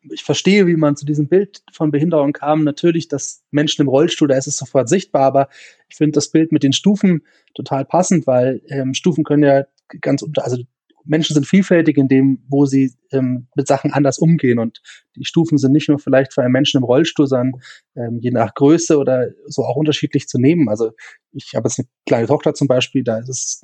ich 0.10 0.24
verstehe, 0.24 0.68
wie 0.68 0.76
man 0.76 0.96
zu 0.96 1.06
diesem 1.06 1.28
Bild 1.28 1.64
von 1.72 1.92
Behinderung 1.92 2.34
kam. 2.34 2.64
Natürlich, 2.64 3.08
dass 3.08 3.44
Menschen 3.52 3.82
im 3.82 3.88
Rollstuhl, 3.88 4.28
da 4.28 4.36
ist 4.36 4.48
es 4.48 4.58
sofort 4.58 4.90
sichtbar, 4.90 5.24
aber 5.24 5.50
ich 5.90 5.98
finde 5.98 6.14
das 6.14 6.32
Bild 6.32 6.52
mit 6.52 6.64
den 6.64 6.74
Stufen 6.74 7.24
total 7.54 7.86
passend, 7.86 8.28
weil 8.28 8.62
ähm, 8.68 8.94
Stufen 8.94 9.24
können 9.24 9.44
ja 9.44 9.66
ganz, 10.02 10.24
also 10.38 10.64
Menschen 11.04 11.34
sind 11.34 11.48
vielfältig 11.48 11.98
in 11.98 12.08
dem, 12.08 12.44
wo 12.48 12.66
sie 12.66 12.94
ähm, 13.12 13.48
mit 13.56 13.68
Sachen 13.68 13.92
anders 13.92 14.20
umgehen. 14.20 14.60
Und 14.60 14.82
die 15.16 15.26
Stufen 15.26 15.58
sind 15.58 15.72
nicht 15.72 15.90
nur 15.90 16.00
vielleicht 16.00 16.34
für 16.34 16.42
einen 16.42 16.52
Menschen 16.52 16.78
im 16.78 16.84
Rollstuhl, 16.84 17.28
sondern 17.28 17.62
ähm, 17.96 18.20
je 18.20 18.32
nach 18.32 18.54
Größe 18.54 18.98
oder 18.98 19.30
so 19.48 19.64
auch 19.64 19.76
unterschiedlich 19.76 20.28
zu 20.28 20.40
nehmen. 20.40 20.70
Also 20.70 20.92
ich 21.32 21.54
habe 21.56 21.68
jetzt 21.68 21.80
eine 21.80 21.88
kleine 22.06 22.28
Tochter 22.28 22.54
zum 22.54 22.68
Beispiel, 22.68 23.04
da 23.04 23.18
ist 23.18 23.30
es 23.30 23.62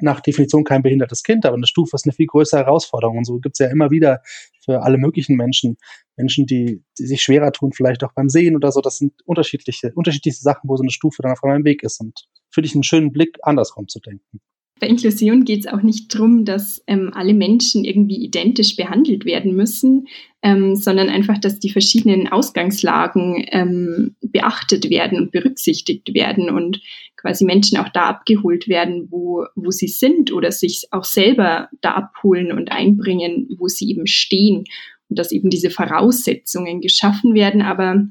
nach 0.00 0.20
Definition 0.20 0.64
kein 0.64 0.82
behindertes 0.82 1.22
Kind, 1.22 1.44
aber 1.44 1.56
eine 1.56 1.66
Stufe 1.66 1.96
ist 1.96 2.06
eine 2.06 2.12
viel 2.12 2.26
größere 2.26 2.60
Herausforderung. 2.60 3.18
Und 3.18 3.24
so 3.24 3.38
gibt 3.38 3.54
es 3.56 3.58
ja 3.58 3.70
immer 3.70 3.90
wieder 3.90 4.22
für 4.64 4.82
alle 4.82 4.98
möglichen 4.98 5.36
Menschen, 5.36 5.76
Menschen, 6.16 6.46
die, 6.46 6.82
die 6.98 7.06
sich 7.06 7.20
schwerer 7.22 7.52
tun, 7.52 7.72
vielleicht 7.72 8.04
auch 8.04 8.12
beim 8.12 8.28
Sehen 8.28 8.56
oder 8.56 8.72
so. 8.72 8.80
Das 8.80 8.98
sind 8.98 9.14
unterschiedliche, 9.24 9.92
unterschiedliche 9.94 10.38
Sachen, 10.38 10.68
wo 10.68 10.76
so 10.76 10.82
eine 10.82 10.90
Stufe 10.90 11.22
dann 11.22 11.32
auf 11.32 11.42
einmal 11.42 11.58
im 11.58 11.64
Weg 11.64 11.82
ist. 11.82 12.00
Und 12.00 12.26
finde 12.50 12.66
ich 12.68 12.74
einen 12.74 12.84
schönen 12.84 13.12
Blick, 13.12 13.38
andersrum 13.42 13.88
zu 13.88 14.00
denken 14.00 14.40
bei 14.80 14.88
Inklusion 14.88 15.44
geht 15.44 15.60
es 15.60 15.72
auch 15.72 15.82
nicht 15.82 16.12
darum, 16.12 16.44
dass 16.44 16.82
ähm, 16.88 17.12
alle 17.14 17.34
Menschen 17.34 17.84
irgendwie 17.84 18.16
identisch 18.16 18.74
behandelt 18.74 19.24
werden 19.24 19.54
müssen, 19.54 20.08
ähm, 20.42 20.74
sondern 20.74 21.08
einfach, 21.08 21.38
dass 21.38 21.60
die 21.60 21.70
verschiedenen 21.70 22.26
Ausgangslagen 22.26 23.46
ähm, 23.52 24.16
beachtet 24.20 24.90
werden 24.90 25.18
und 25.18 25.30
berücksichtigt 25.30 26.12
werden 26.14 26.50
und 26.50 26.80
quasi 27.16 27.44
Menschen 27.44 27.78
auch 27.78 27.88
da 27.90 28.06
abgeholt 28.06 28.66
werden, 28.66 29.06
wo, 29.10 29.46
wo 29.54 29.70
sie 29.70 29.86
sind 29.86 30.32
oder 30.32 30.50
sich 30.50 30.88
auch 30.90 31.04
selber 31.04 31.68
da 31.80 31.92
abholen 31.92 32.50
und 32.50 32.72
einbringen, 32.72 33.48
wo 33.58 33.68
sie 33.68 33.88
eben 33.88 34.08
stehen 34.08 34.64
und 35.08 35.18
dass 35.18 35.30
eben 35.30 35.48
diese 35.48 35.70
Voraussetzungen 35.70 36.80
geschaffen 36.80 37.34
werden, 37.34 37.62
aber 37.62 38.04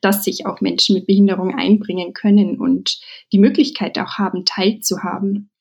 dass 0.00 0.24
sich 0.24 0.46
auch 0.46 0.60
Menschen 0.60 0.94
mit 0.94 1.06
Behinderung 1.06 1.54
einbringen 1.54 2.12
können 2.12 2.58
und 2.58 2.98
die 3.32 3.38
Möglichkeit 3.38 3.96
auch 3.98 4.18
haben, 4.18 4.44
teilzuhaben. 4.44 5.51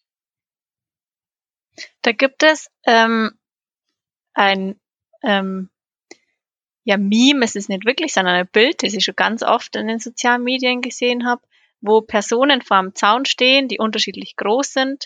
Da 2.02 2.12
gibt 2.12 2.44
es 2.44 2.70
ähm, 2.86 3.32
ein 4.34 4.80
ähm, 5.24 5.70
ja, 6.84 6.98
Meme, 6.98 7.46
es 7.46 7.56
ist 7.56 7.70
nicht 7.70 7.86
wirklich, 7.86 8.14
sondern 8.14 8.36
ein 8.36 8.48
Bild, 8.48 8.84
das 8.84 8.94
ich 8.94 9.04
schon 9.04 9.16
ganz 9.16 9.44
oft 9.44 9.76
in 9.76 9.88
den 9.88 10.00
sozialen 10.00 10.44
Medien 10.44 10.82
gesehen 10.82 11.26
habe, 11.26 11.42
wo 11.80 12.02
Personen 12.02 12.62
vor 12.62 12.78
einem 12.78 12.96
Zaun 12.96 13.26
stehen, 13.26 13.68
die 13.68 13.80
unterschiedlich 13.80 14.36
groß 14.36 14.74
sind. 14.74 15.06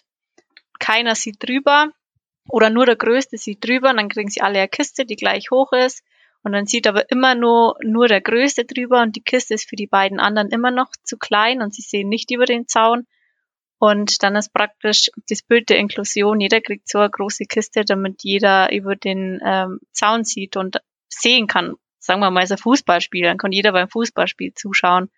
Keiner 0.79 1.15
sieht 1.15 1.37
drüber 1.39 1.89
oder 2.47 2.69
nur 2.69 2.85
der 2.85 2.95
Größte 2.95 3.37
sieht 3.37 3.63
drüber 3.65 3.89
und 3.89 3.97
dann 3.97 4.09
kriegen 4.09 4.29
sie 4.29 4.41
alle 4.41 4.59
eine 4.59 4.67
Kiste, 4.67 5.05
die 5.05 5.15
gleich 5.15 5.51
hoch 5.51 5.71
ist. 5.73 6.03
Und 6.43 6.51
dann 6.51 6.67
sieht 6.67 6.85
aber 6.85 7.09
immer 7.09 7.33
nur, 7.33 7.75
nur 7.81 8.07
der 8.07 8.21
Größte 8.21 8.65
drüber 8.65 9.01
und 9.01 9.15
die 9.15 9.23
Kiste 9.23 9.55
ist 9.55 9.67
für 9.67 9.75
die 9.75 9.87
beiden 9.87 10.19
anderen 10.19 10.49
immer 10.49 10.69
noch 10.69 10.91
zu 11.03 11.17
klein 11.17 11.61
und 11.61 11.73
sie 11.73 11.81
sehen 11.81 12.07
nicht 12.07 12.29
über 12.29 12.45
den 12.45 12.67
Zaun. 12.67 13.07
Und 13.77 14.23
dann 14.23 14.35
ist 14.35 14.53
praktisch 14.53 15.09
das 15.29 15.41
Bild 15.41 15.69
der 15.69 15.79
Inklusion, 15.79 16.39
jeder 16.39 16.61
kriegt 16.61 16.87
so 16.87 16.99
eine 16.99 17.09
große 17.09 17.45
Kiste, 17.45 17.83
damit 17.83 18.23
jeder 18.23 18.71
über 18.71 18.95
den 18.95 19.41
ähm, 19.45 19.79
Zaun 19.91 20.23
sieht 20.23 20.55
und 20.55 20.77
sehen 21.09 21.47
kann. 21.47 21.75
Sagen 21.99 22.21
wir 22.21 22.31
mal, 22.31 22.43
es 22.43 22.51
ist 22.51 22.59
ein 22.59 22.63
Fußballspiel, 22.63 23.23
dann 23.23 23.37
kann 23.37 23.51
jeder 23.51 23.73
beim 23.73 23.89
Fußballspiel 23.89 24.53
zuschauen 24.53 25.09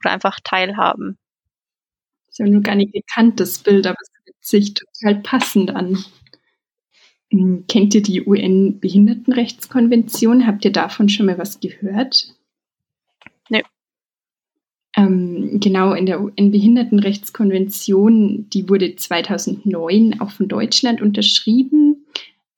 oder 0.00 0.10
einfach 0.12 0.40
teilhaben. 0.42 1.18
Das 2.26 2.34
ist 2.34 2.38
ja 2.38 2.46
nur 2.46 2.62
gar 2.62 2.74
nicht 2.74 2.92
gekannt, 2.92 3.38
das 3.40 3.58
Bild, 3.58 3.86
aber 3.86 3.96
es 4.00 4.10
fühlt 4.24 4.36
sich 4.40 4.74
total 4.74 5.16
passend 5.22 5.70
an. 5.70 6.04
Hm, 7.30 7.66
kennt 7.68 7.94
ihr 7.94 8.02
die 8.02 8.26
UN-Behindertenrechtskonvention? 8.26 10.46
Habt 10.46 10.64
ihr 10.64 10.72
davon 10.72 11.08
schon 11.08 11.26
mal 11.26 11.38
was 11.38 11.60
gehört? 11.60 12.34
Nee. 13.48 13.62
Ähm, 14.96 15.29
genau, 15.58 15.92
in 15.92 16.06
der 16.06 16.20
UN-Behindertenrechtskonvention, 16.20 18.48
die 18.50 18.68
wurde 18.68 18.96
2009 18.96 20.20
auch 20.20 20.30
von 20.30 20.48
Deutschland 20.48 21.02
unterschrieben. 21.02 22.06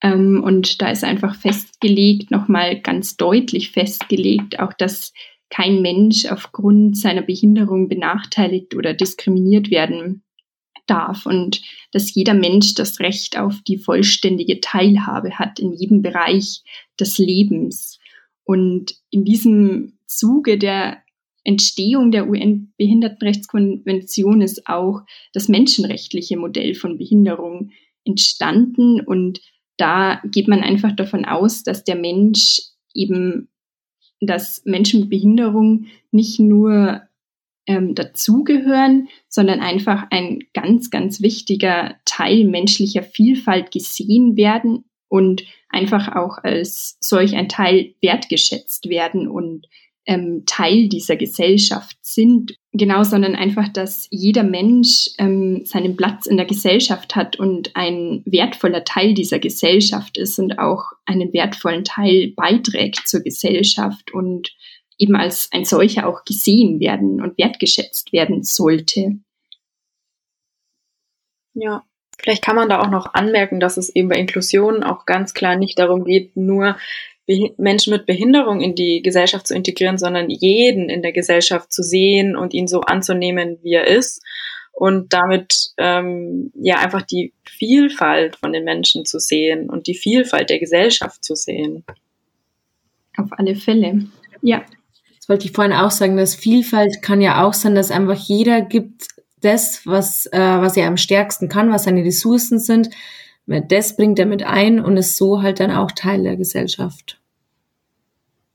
Ähm, 0.01 0.43
und 0.43 0.81
da 0.81 0.91
ist 0.91 1.03
einfach 1.03 1.35
festgelegt, 1.35 2.31
nochmal 2.31 2.79
ganz 2.79 3.17
deutlich 3.17 3.71
festgelegt, 3.71 4.59
auch 4.59 4.73
dass 4.73 5.13
kein 5.49 5.81
Mensch 5.81 6.25
aufgrund 6.25 6.97
seiner 6.97 7.21
Behinderung 7.21 7.87
benachteiligt 7.87 8.75
oder 8.75 8.93
diskriminiert 8.93 9.69
werden 9.69 10.23
darf 10.87 11.25
und 11.25 11.61
dass 11.91 12.13
jeder 12.13 12.33
Mensch 12.33 12.73
das 12.73 12.99
Recht 12.99 13.37
auf 13.37 13.61
die 13.67 13.77
vollständige 13.77 14.59
Teilhabe 14.59 15.37
hat 15.37 15.59
in 15.59 15.73
jedem 15.73 16.01
Bereich 16.01 16.63
des 16.99 17.17
Lebens. 17.17 17.99
Und 18.43 18.95
in 19.09 19.23
diesem 19.23 19.97
Zuge 20.07 20.57
der 20.57 21.02
Entstehung 21.43 22.11
der 22.11 22.29
UN-Behindertenrechtskonvention 22.29 24.41
ist 24.41 24.67
auch 24.67 25.01
das 25.33 25.49
menschenrechtliche 25.49 26.37
Modell 26.37 26.75
von 26.75 26.97
Behinderung 26.97 27.71
entstanden. 28.05 29.01
Und 29.01 29.41
da 29.77 30.21
geht 30.25 30.47
man 30.47 30.61
einfach 30.61 30.95
davon 30.95 31.25
aus, 31.25 31.63
dass 31.63 31.83
der 31.83 31.95
Mensch 31.95 32.61
eben, 32.93 33.49
dass 34.21 34.63
Menschen 34.65 35.01
mit 35.01 35.09
Behinderung 35.09 35.87
nicht 36.11 36.39
nur 36.39 37.01
ähm, 37.65 37.95
dazugehören, 37.95 39.07
sondern 39.27 39.59
einfach 39.59 40.05
ein 40.11 40.39
ganz, 40.53 40.89
ganz 40.89 41.21
wichtiger 41.21 41.95
Teil 42.05 42.45
menschlicher 42.45 43.03
Vielfalt 43.03 43.71
gesehen 43.71 44.37
werden 44.37 44.85
und 45.07 45.43
einfach 45.69 46.15
auch 46.15 46.37
als 46.43 46.97
solch 46.99 47.35
ein 47.35 47.49
Teil 47.49 47.95
wertgeschätzt 48.01 48.89
werden 48.89 49.27
und 49.27 49.67
ähm, 50.05 50.43
Teil 50.45 50.89
dieser 50.89 51.15
Gesellschaft 51.15 51.97
sind. 52.01 52.57
Genau, 52.71 53.03
sondern 53.03 53.35
einfach, 53.35 53.69
dass 53.69 54.07
jeder 54.09 54.43
Mensch 54.43 55.09
ähm, 55.17 55.65
seinen 55.65 55.95
Platz 55.95 56.25
in 56.25 56.37
der 56.37 56.45
Gesellschaft 56.45 57.15
hat 57.15 57.37
und 57.37 57.75
ein 57.75 58.23
wertvoller 58.25 58.83
Teil 58.83 59.13
dieser 59.13 59.39
Gesellschaft 59.39 60.17
ist 60.17 60.39
und 60.39 60.59
auch 60.59 60.91
einen 61.05 61.31
wertvollen 61.33 61.83
Teil 61.83 62.33
beiträgt 62.35 63.07
zur 63.07 63.21
Gesellschaft 63.21 64.13
und 64.13 64.55
eben 64.97 65.15
als 65.15 65.49
ein 65.51 65.65
solcher 65.65 66.07
auch 66.07 66.25
gesehen 66.25 66.79
werden 66.79 67.21
und 67.21 67.37
wertgeschätzt 67.37 68.13
werden 68.13 68.43
sollte. 68.43 69.19
Ja, 71.53 71.83
vielleicht 72.17 72.43
kann 72.43 72.55
man 72.55 72.69
da 72.69 72.81
auch 72.81 72.89
noch 72.89 73.13
anmerken, 73.13 73.59
dass 73.59 73.77
es 73.77 73.95
eben 73.95 74.09
bei 74.09 74.15
Inklusion 74.15 74.83
auch 74.83 75.05
ganz 75.05 75.33
klar 75.33 75.55
nicht 75.55 75.77
darum 75.77 76.03
geht, 76.03 76.35
nur 76.35 76.77
Menschen 77.57 77.93
mit 77.93 78.05
Behinderung 78.05 78.61
in 78.61 78.75
die 78.75 79.01
Gesellschaft 79.01 79.47
zu 79.47 79.55
integrieren, 79.55 79.97
sondern 79.97 80.29
jeden 80.29 80.89
in 80.89 81.01
der 81.01 81.13
Gesellschaft 81.13 81.71
zu 81.71 81.81
sehen 81.81 82.35
und 82.35 82.53
ihn 82.53 82.67
so 82.67 82.81
anzunehmen, 82.81 83.59
wie 83.61 83.73
er 83.73 83.87
ist 83.87 84.21
und 84.73 85.13
damit 85.13 85.71
ähm, 85.77 86.51
ja 86.55 86.77
einfach 86.79 87.03
die 87.03 87.33
Vielfalt 87.45 88.35
von 88.35 88.51
den 88.51 88.63
Menschen 88.63 89.05
zu 89.05 89.19
sehen 89.19 89.69
und 89.69 89.87
die 89.87 89.95
Vielfalt 89.95 90.49
der 90.49 90.59
Gesellschaft 90.59 91.23
zu 91.23 91.35
sehen. 91.35 91.85
Auf 93.15 93.29
alle 93.31 93.55
Fälle, 93.55 94.07
ja. 94.41 94.63
Das 95.17 95.29
wollte 95.29 95.45
ich 95.45 95.53
vorhin 95.53 95.71
auch 95.71 95.91
sagen, 95.91 96.17
dass 96.17 96.35
Vielfalt 96.35 97.01
kann 97.01 97.21
ja 97.21 97.45
auch 97.45 97.53
sein, 97.53 97.75
dass 97.75 97.91
einfach 97.91 98.17
jeder 98.17 98.61
gibt 98.61 99.07
das, 99.39 99.85
was, 99.85 100.25
äh, 100.25 100.39
was 100.39 100.75
er 100.75 100.87
am 100.87 100.97
stärksten 100.97 101.47
kann, 101.47 101.71
was 101.71 101.83
seine 101.83 102.03
Ressourcen 102.03 102.59
sind, 102.59 102.89
das 103.45 103.97
bringt 103.97 104.19
er 104.19 104.25
mit 104.25 104.43
ein 104.43 104.79
und 104.79 104.97
ist 104.97 105.17
so 105.17 105.41
halt 105.41 105.59
dann 105.59 105.71
auch 105.71 105.91
Teil 105.91 106.23
der 106.23 106.37
Gesellschaft. 106.37 107.19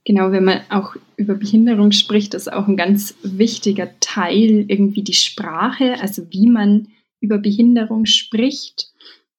Genau, 0.05 0.31
wenn 0.31 0.45
man 0.45 0.61
auch 0.69 0.95
über 1.17 1.35
Behinderung 1.35 1.91
spricht, 1.91 2.33
ist 2.33 2.51
auch 2.51 2.67
ein 2.67 2.77
ganz 2.77 3.15
wichtiger 3.21 3.91
Teil 3.99 4.65
irgendwie 4.67 5.03
die 5.03 5.13
Sprache, 5.13 5.99
also 6.01 6.23
wie 6.31 6.47
man 6.47 6.87
über 7.19 7.37
Behinderung 7.37 8.05
spricht. 8.05 8.87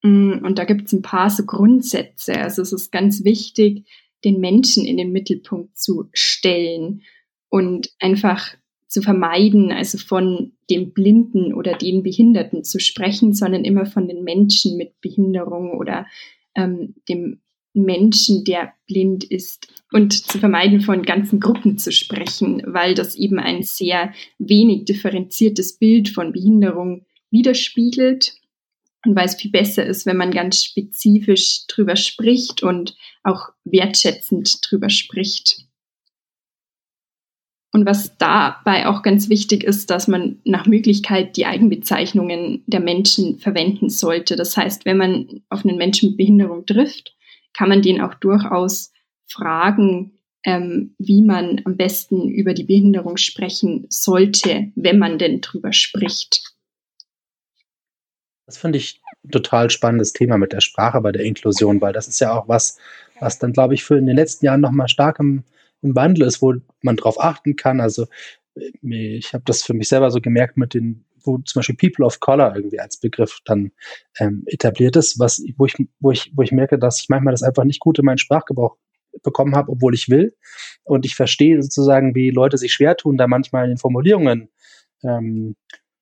Mm, 0.03 0.45
und 0.45 0.59
da 0.59 0.65
gibt 0.65 0.87
es 0.87 0.93
ein 0.93 1.03
paar 1.03 1.31
so 1.31 1.45
Grundsätze. 1.45 2.39
Also 2.41 2.63
es 2.63 2.73
ist 2.73 2.93
ganz 2.93 3.25
wichtig, 3.25 3.87
den 4.25 4.39
Menschen 4.39 4.85
in 4.85 4.97
den 4.97 5.13
Mittelpunkt 5.13 5.79
zu 5.79 6.09
stellen 6.13 7.03
und 7.49 7.91
einfach 7.99 8.55
zu 8.91 9.03
vermeiden, 9.03 9.71
also 9.71 9.99
von 9.99 10.53
dem 10.69 10.93
Blinden 10.93 11.55
oder 11.55 11.79
den 11.79 12.03
Behinderten 12.03 12.65
zu 12.65 12.81
sprechen, 12.81 13.33
sondern 13.33 13.65
immer 13.65 13.87
von 13.87 14.09
den 14.09 14.25
Menschen 14.25 14.77
mit 14.77 15.01
Behinderung 15.01 15.79
oder 15.79 16.07
ähm, 16.57 16.97
dem 17.09 17.41
Menschen, 17.73 18.45
der 18.45 18.73
blind 18.89 19.23
ist 19.23 19.69
und 19.93 20.13
zu 20.13 20.39
vermeiden, 20.41 20.81
von 20.81 21.05
ganzen 21.05 21.39
Gruppen 21.39 21.79
zu 21.79 21.93
sprechen, 21.93 22.63
weil 22.67 22.95
das 22.95 23.15
eben 23.15 23.39
ein 23.39 23.63
sehr 23.63 24.13
wenig 24.39 24.87
differenziertes 24.87 25.79
Bild 25.79 26.09
von 26.09 26.33
Behinderung 26.33 27.07
widerspiegelt 27.31 28.35
und 29.07 29.15
weil 29.15 29.27
es 29.27 29.37
viel 29.37 29.53
besser 29.53 29.87
ist, 29.87 30.05
wenn 30.05 30.17
man 30.17 30.33
ganz 30.33 30.65
spezifisch 30.65 31.67
drüber 31.69 31.95
spricht 31.95 32.65
und 32.65 32.97
auch 33.23 33.51
wertschätzend 33.63 34.59
drüber 34.69 34.91
spricht. 34.91 35.70
Und 37.73 37.87
was 37.87 38.19
dabei 38.19 38.89
auch 38.89 39.03
ganz 39.03 39.29
wichtig 39.29 39.63
ist, 39.63 39.91
dass 39.91 40.09
man 40.09 40.41
nach 40.45 40.67
Möglichkeit 40.67 41.37
die 41.37 41.47
Eigenbezeichnungen 41.47 42.65
der 42.67 42.81
Menschen 42.81 43.39
verwenden 43.39 43.91
sollte. 43.91 44.35
Das 44.35 44.57
heißt, 44.57 44.85
wenn 44.85 44.97
man 44.97 45.43
auf 45.51 45.65
einen 45.65 45.77
Menschen 45.77 46.11
mit 46.11 46.19
Behinderung 46.19 46.67
trifft, 46.67 47.15
kann 47.53 47.69
man 47.69 47.83
den 47.83 48.01
auch 48.01 48.15
durchaus 48.15 48.93
fragen, 49.29 50.19
ähm, 50.45 50.95
wie 50.99 51.23
man 51.23 51.61
am 51.65 51.77
besten 51.77 52.29
über 52.29 52.55
die 52.55 52.65
Behinderung 52.65 53.17
sprechen 53.19 53.87
sollte, 53.89 54.73
wenn 54.75 54.99
man 54.99 55.19
denn 55.19 55.41
drüber 55.41 55.73
spricht. 55.73 56.55
Das 58.47 58.59
finde 58.59 58.79
ich 58.79 59.01
total 59.31 59.71
spannendes 59.71 60.13
Thema 60.13 60.39
mit 60.39 60.53
der 60.53 60.61
Sprache 60.61 61.01
bei 61.01 61.13
der 61.13 61.23
Inklusion, 61.23 61.81
weil 61.81 61.93
das 61.93 62.09
ist 62.09 62.21
ja 62.21 62.37
auch 62.37 62.49
was, 62.49 62.79
was 63.21 63.39
dann, 63.39 63.53
glaube 63.53 63.75
ich, 63.75 63.85
für 63.85 63.97
in 63.97 64.07
den 64.07 64.17
letzten 64.17 64.47
Jahren 64.47 64.61
nochmal 64.61 64.89
stark 64.89 65.21
im, 65.21 65.45
im 65.83 65.95
Wandel 65.95 66.27
ist, 66.27 66.43
wo 66.43 66.55
man 66.83 66.97
drauf 66.97 67.21
achten 67.21 67.57
kann. 67.57 67.81
Also 67.81 68.07
äh, 68.57 69.17
ich 69.17 69.33
habe 69.33 69.45
das 69.47 69.63
für 69.63 69.75
mich 69.75 69.89
selber 69.89 70.11
so 70.11 70.21
gemerkt 70.21 70.57
mit 70.57 70.75
den, 70.75 71.05
wo 71.23 71.39
zum 71.39 71.61
Beispiel 71.61 71.77
People 71.77 72.05
of 72.07 72.21
Color 72.21 72.57
irgendwie 72.57 72.81
als 72.81 72.99
Begriff 72.99 73.39
dann 73.45 73.73
ähm, 74.19 74.45
etabliert 74.47 74.97
ist, 74.97 75.19
was, 75.19 75.43
wo 75.57 75.67
ich, 75.67 75.75
wo 76.01 76.11
ich, 76.11 76.33
wo 76.35 76.43
ich 76.43 76.53
merke, 76.53 76.79
dass 76.79 77.01
ich 77.01 77.09
manchmal 77.09 77.33
das 77.33 77.43
einfach 77.43 77.65
nicht 77.65 77.81
gut 77.81 77.99
in 77.99 78.05
meinen 78.05 78.19
Sprachgebrauch 78.19 78.77
bekommen 79.23 79.57
habe, 79.57 79.73
obwohl 79.73 79.95
ich 79.95 80.09
will. 80.09 80.35
Und 80.85 81.05
ich 81.05 81.15
verstehe 81.15 81.61
sozusagen, 81.63 82.15
wie 82.15 82.31
Leute 82.31 82.59
sich 82.59 82.73
schwer 82.73 82.97
tun, 82.97 83.17
da 83.17 83.27
manchmal 83.27 83.65
in 83.65 83.73
den 83.73 83.79
Formulierungen 83.79 84.51
ähm, 85.03 85.57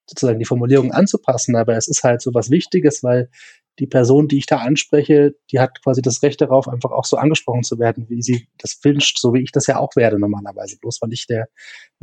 sozusagen 0.06 0.38
die 0.38 0.44
Formulierung 0.44 0.92
anzupassen. 0.92 1.56
Aber 1.56 1.76
es 1.76 1.88
ist 1.88 2.04
halt 2.04 2.20
so 2.23 2.35
was 2.35 2.50
Wichtiges, 2.50 3.02
weil 3.02 3.30
die 3.78 3.87
Person, 3.87 4.28
die 4.28 4.38
ich 4.38 4.47
da 4.47 4.58
anspreche, 4.58 5.35
die 5.50 5.61
hat 5.61 5.82
quasi 5.82 6.02
das 6.02 6.23
Recht 6.23 6.40
darauf, 6.40 6.68
einfach 6.68 6.90
auch 6.90 7.04
so 7.04 7.16
angesprochen 7.16 7.62
zu 7.62 7.78
werden, 7.78 8.08
wie 8.08 8.23
sie 8.23 8.49
das 8.58 8.78
wünscht, 8.82 9.18
so 9.18 9.35
wie 9.35 9.42
ich 9.42 9.52
das 9.52 9.66
ja 9.66 9.78
auch 9.78 9.94
werde 9.97 10.18
normalerweise. 10.18 10.78
Bloß 10.78 11.00
weil 11.00 11.12
ich 11.12 11.26
der 11.26 11.49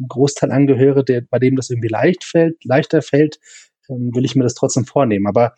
Großteil 0.07 0.51
angehöre, 0.51 1.03
der, 1.03 1.21
bei 1.21 1.39
dem 1.39 1.55
das 1.55 1.69
irgendwie 1.69 1.89
leicht 1.89 2.23
fällt, 2.23 2.63
leichter 2.63 3.01
fällt, 3.01 3.39
ähm, 3.89 4.11
will 4.15 4.25
ich 4.25 4.35
mir 4.35 4.43
das 4.43 4.53
trotzdem 4.53 4.85
vornehmen. 4.85 5.27
Aber 5.27 5.55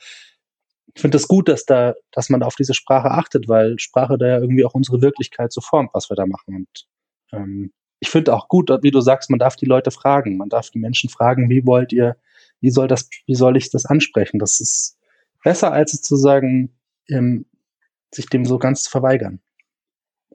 ich 0.93 1.01
finde 1.01 1.17
es 1.17 1.23
das 1.23 1.27
gut, 1.27 1.47
dass 1.47 1.65
da, 1.65 1.93
dass 2.11 2.29
man 2.29 2.41
auf 2.41 2.55
diese 2.55 2.73
Sprache 2.73 3.11
achtet, 3.11 3.47
weil 3.47 3.77
Sprache 3.77 4.17
da 4.17 4.27
ja 4.27 4.39
irgendwie 4.39 4.65
auch 4.65 4.73
unsere 4.73 5.01
Wirklichkeit 5.01 5.53
so 5.53 5.61
formt, 5.61 5.91
was 5.93 6.09
wir 6.09 6.15
da 6.15 6.25
machen. 6.25 6.55
Und 6.55 6.87
ähm, 7.31 7.71
ich 7.99 8.09
finde 8.09 8.33
auch 8.33 8.47
gut, 8.47 8.69
wie 8.81 8.91
du 8.91 9.01
sagst, 9.01 9.29
man 9.29 9.39
darf 9.39 9.55
die 9.55 9.65
Leute 9.65 9.91
fragen. 9.91 10.37
Man 10.37 10.49
darf 10.49 10.71
die 10.71 10.79
Menschen 10.79 11.09
fragen, 11.09 11.49
wie 11.49 11.65
wollt 11.65 11.93
ihr, 11.93 12.17
wie 12.59 12.71
soll 12.71 12.87
das, 12.87 13.09
wie 13.25 13.35
soll 13.35 13.57
ich 13.57 13.69
das 13.69 13.85
ansprechen? 13.85 14.39
Das 14.39 14.59
ist 14.59 14.96
besser, 15.43 15.71
als 15.71 15.93
es 15.93 16.01
zu 16.01 16.15
sagen, 16.15 16.77
ähm, 17.09 17.45
sich 18.13 18.27
dem 18.27 18.45
so 18.45 18.57
ganz 18.57 18.83
zu 18.83 18.91
verweigern. 18.91 19.39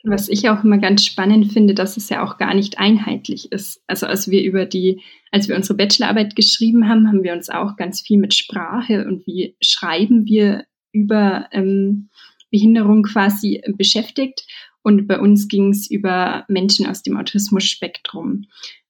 Was 0.05 0.29
ich 0.29 0.49
auch 0.49 0.65
immer 0.65 0.79
ganz 0.79 1.05
spannend 1.05 1.53
finde, 1.53 1.75
dass 1.75 1.97
es 1.97 2.09
ja 2.09 2.25
auch 2.25 2.37
gar 2.37 2.55
nicht 2.55 2.79
einheitlich 2.79 3.53
ist. 3.53 3.83
Also 3.87 4.07
als 4.07 4.29
wir 4.29 4.43
über 4.43 4.67
die, 4.67 5.01
als 5.31 5.49
wir 5.49 5.55
unsere 5.55 5.77
Bachelorarbeit 5.77 6.35
geschrieben 6.35 6.89
haben, 6.89 7.07
haben 7.07 7.23
wir 7.23 7.33
uns 7.33 7.49
auch 7.49 7.77
ganz 7.77 8.01
viel 8.01 8.19
mit 8.19 8.35
Sprache 8.35 9.07
und 9.07 9.27
wie 9.27 9.57
schreiben 9.61 10.27
wir 10.27 10.65
über 10.93 11.49
ähm, 11.53 12.11
Behinderung 12.51 13.05
quasi 13.05 13.63
beschäftigt. 13.77 14.45
Und 14.83 15.07
bei 15.07 15.21
uns 15.21 15.47
ging 15.47 15.71
es 15.71 15.89
über 15.89 16.45
Menschen 16.49 16.87
aus 16.87 17.03
dem 17.03 17.17
Autismus-Spektrum. 17.17 18.47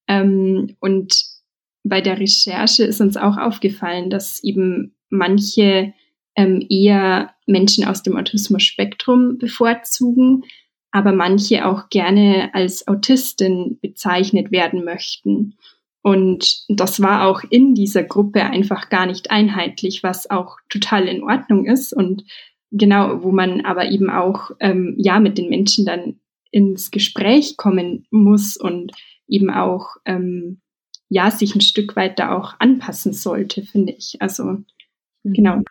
Ähm, 0.08 0.76
und 0.80 1.24
bei 1.84 2.00
der 2.00 2.18
Recherche 2.18 2.84
ist 2.84 3.00
uns 3.00 3.16
auch 3.16 3.36
aufgefallen, 3.36 4.08
dass 4.08 4.42
eben 4.42 4.94
manche 5.10 5.92
ähm, 6.36 6.64
eher 6.68 7.34
Menschen 7.46 7.84
aus 7.84 8.02
dem 8.02 8.16
Autismus-Spektrum 8.16 9.38
bevorzugen, 9.38 10.44
aber 10.90 11.12
manche 11.12 11.66
auch 11.66 11.88
gerne 11.88 12.50
als 12.52 12.86
Autistin 12.86 13.78
bezeichnet 13.80 14.50
werden 14.50 14.84
möchten. 14.84 15.56
Und 16.02 16.64
das 16.68 17.00
war 17.00 17.28
auch 17.28 17.42
in 17.48 17.74
dieser 17.74 18.02
Gruppe 18.02 18.42
einfach 18.42 18.88
gar 18.88 19.06
nicht 19.06 19.30
einheitlich, 19.30 20.02
was 20.02 20.28
auch 20.30 20.58
total 20.68 21.06
in 21.06 21.22
Ordnung 21.22 21.64
ist 21.64 21.92
und 21.92 22.24
genau, 22.72 23.22
wo 23.22 23.30
man 23.30 23.64
aber 23.64 23.90
eben 23.90 24.10
auch 24.10 24.50
ähm, 24.58 24.94
ja 24.98 25.20
mit 25.20 25.38
den 25.38 25.48
Menschen 25.48 25.86
dann 25.86 26.18
ins 26.50 26.90
Gespräch 26.90 27.56
kommen 27.56 28.06
muss 28.10 28.56
und 28.56 28.92
eben 29.28 29.50
auch 29.50 29.96
ähm, 30.04 30.60
ja 31.08 31.30
sich 31.30 31.54
ein 31.54 31.60
Stück 31.60 31.94
weit 31.94 32.18
da 32.18 32.36
auch 32.36 32.54
anpassen 32.58 33.12
sollte, 33.12 33.62
finde 33.62 33.92
ich. 33.92 34.20
Also 34.20 34.58
genau 35.22 35.62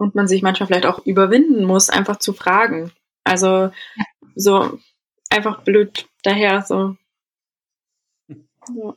und 0.00 0.14
man 0.14 0.26
sich 0.26 0.42
manchmal 0.42 0.66
vielleicht 0.66 0.86
auch 0.86 1.04
überwinden 1.04 1.64
muss, 1.64 1.90
einfach 1.90 2.16
zu 2.16 2.32
fragen. 2.32 2.90
Also 3.22 3.70
so 4.34 4.78
einfach 5.28 5.62
blöd 5.62 6.08
daher 6.22 6.62
so. 6.62 6.96
Ja. 8.28 8.96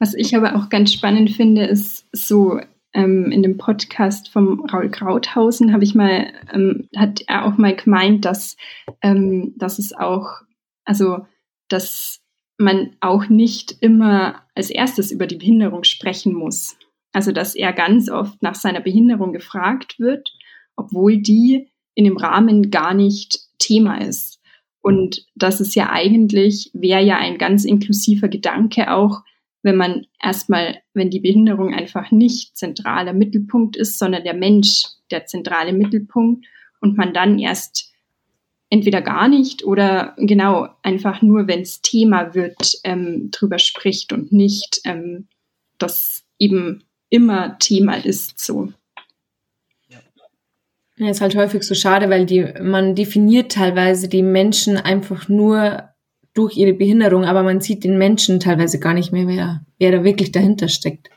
Was 0.00 0.14
ich 0.14 0.34
aber 0.36 0.56
auch 0.56 0.68
ganz 0.68 0.92
spannend 0.92 1.30
finde, 1.30 1.64
ist 1.64 2.06
so 2.12 2.60
ähm, 2.94 3.30
in 3.30 3.42
dem 3.42 3.58
Podcast 3.58 4.30
vom 4.30 4.64
Raul 4.64 4.90
Krauthausen 4.90 5.72
habe 5.72 5.84
ich 5.84 5.94
mal, 5.94 6.32
ähm, 6.52 6.88
hat 6.96 7.22
er 7.26 7.44
auch 7.44 7.58
mal 7.58 7.76
gemeint, 7.76 8.24
dass, 8.24 8.56
ähm, 9.02 9.54
dass 9.56 9.78
es 9.78 9.92
auch, 9.92 10.42
also 10.84 11.26
dass 11.68 12.20
man 12.56 12.96
auch 13.00 13.28
nicht 13.28 13.76
immer 13.80 14.46
als 14.54 14.70
erstes 14.70 15.10
über 15.10 15.26
die 15.26 15.36
Behinderung 15.36 15.84
sprechen 15.84 16.32
muss. 16.32 16.78
Also 17.18 17.32
dass 17.32 17.56
er 17.56 17.72
ganz 17.72 18.08
oft 18.08 18.40
nach 18.44 18.54
seiner 18.54 18.80
Behinderung 18.80 19.32
gefragt 19.32 19.98
wird, 19.98 20.32
obwohl 20.76 21.18
die 21.18 21.66
in 21.96 22.04
dem 22.04 22.16
Rahmen 22.16 22.70
gar 22.70 22.94
nicht 22.94 23.40
Thema 23.58 24.00
ist. 24.00 24.38
Und 24.80 25.26
das 25.34 25.60
ist 25.60 25.74
ja 25.74 25.90
eigentlich, 25.90 26.70
wäre 26.74 27.02
ja 27.02 27.16
ein 27.16 27.36
ganz 27.36 27.64
inklusiver 27.64 28.28
Gedanke 28.28 28.92
auch, 28.94 29.22
wenn 29.64 29.74
man 29.74 30.06
erstmal, 30.22 30.76
wenn 30.94 31.10
die 31.10 31.18
Behinderung 31.18 31.74
einfach 31.74 32.12
nicht 32.12 32.56
zentraler 32.56 33.14
Mittelpunkt 33.14 33.76
ist, 33.76 33.98
sondern 33.98 34.22
der 34.22 34.34
Mensch 34.34 34.84
der 35.10 35.26
zentrale 35.26 35.72
Mittelpunkt 35.72 36.46
und 36.80 36.96
man 36.96 37.12
dann 37.12 37.40
erst 37.40 37.92
entweder 38.70 39.02
gar 39.02 39.26
nicht 39.26 39.64
oder 39.64 40.14
genau 40.18 40.68
einfach 40.84 41.20
nur, 41.20 41.48
wenn 41.48 41.62
es 41.62 41.82
Thema 41.82 42.36
wird, 42.36 42.78
ähm, 42.84 43.32
drüber 43.32 43.58
spricht 43.58 44.12
und 44.12 44.30
nicht 44.30 44.82
ähm, 44.84 45.26
das 45.78 46.22
eben 46.38 46.84
immer 47.10 47.58
Thema 47.58 47.94
ist 48.04 48.38
so. 48.38 48.72
Ja, 50.98 51.10
ist 51.10 51.20
halt 51.20 51.36
häufig 51.36 51.62
so 51.62 51.74
schade, 51.74 52.10
weil 52.10 52.26
die, 52.26 52.44
man 52.60 52.96
definiert 52.96 53.52
teilweise 53.52 54.08
die 54.08 54.22
Menschen 54.22 54.76
einfach 54.76 55.28
nur 55.28 55.90
durch 56.34 56.56
ihre 56.56 56.72
Behinderung, 56.72 57.24
aber 57.24 57.42
man 57.42 57.60
sieht 57.60 57.84
den 57.84 57.98
Menschen 57.98 58.40
teilweise 58.40 58.80
gar 58.80 58.94
nicht 58.94 59.12
mehr, 59.12 59.28
wer, 59.28 59.64
wer 59.78 59.92
da 59.92 60.04
wirklich 60.04 60.32
dahinter 60.32 60.68
steckt. 60.68 61.08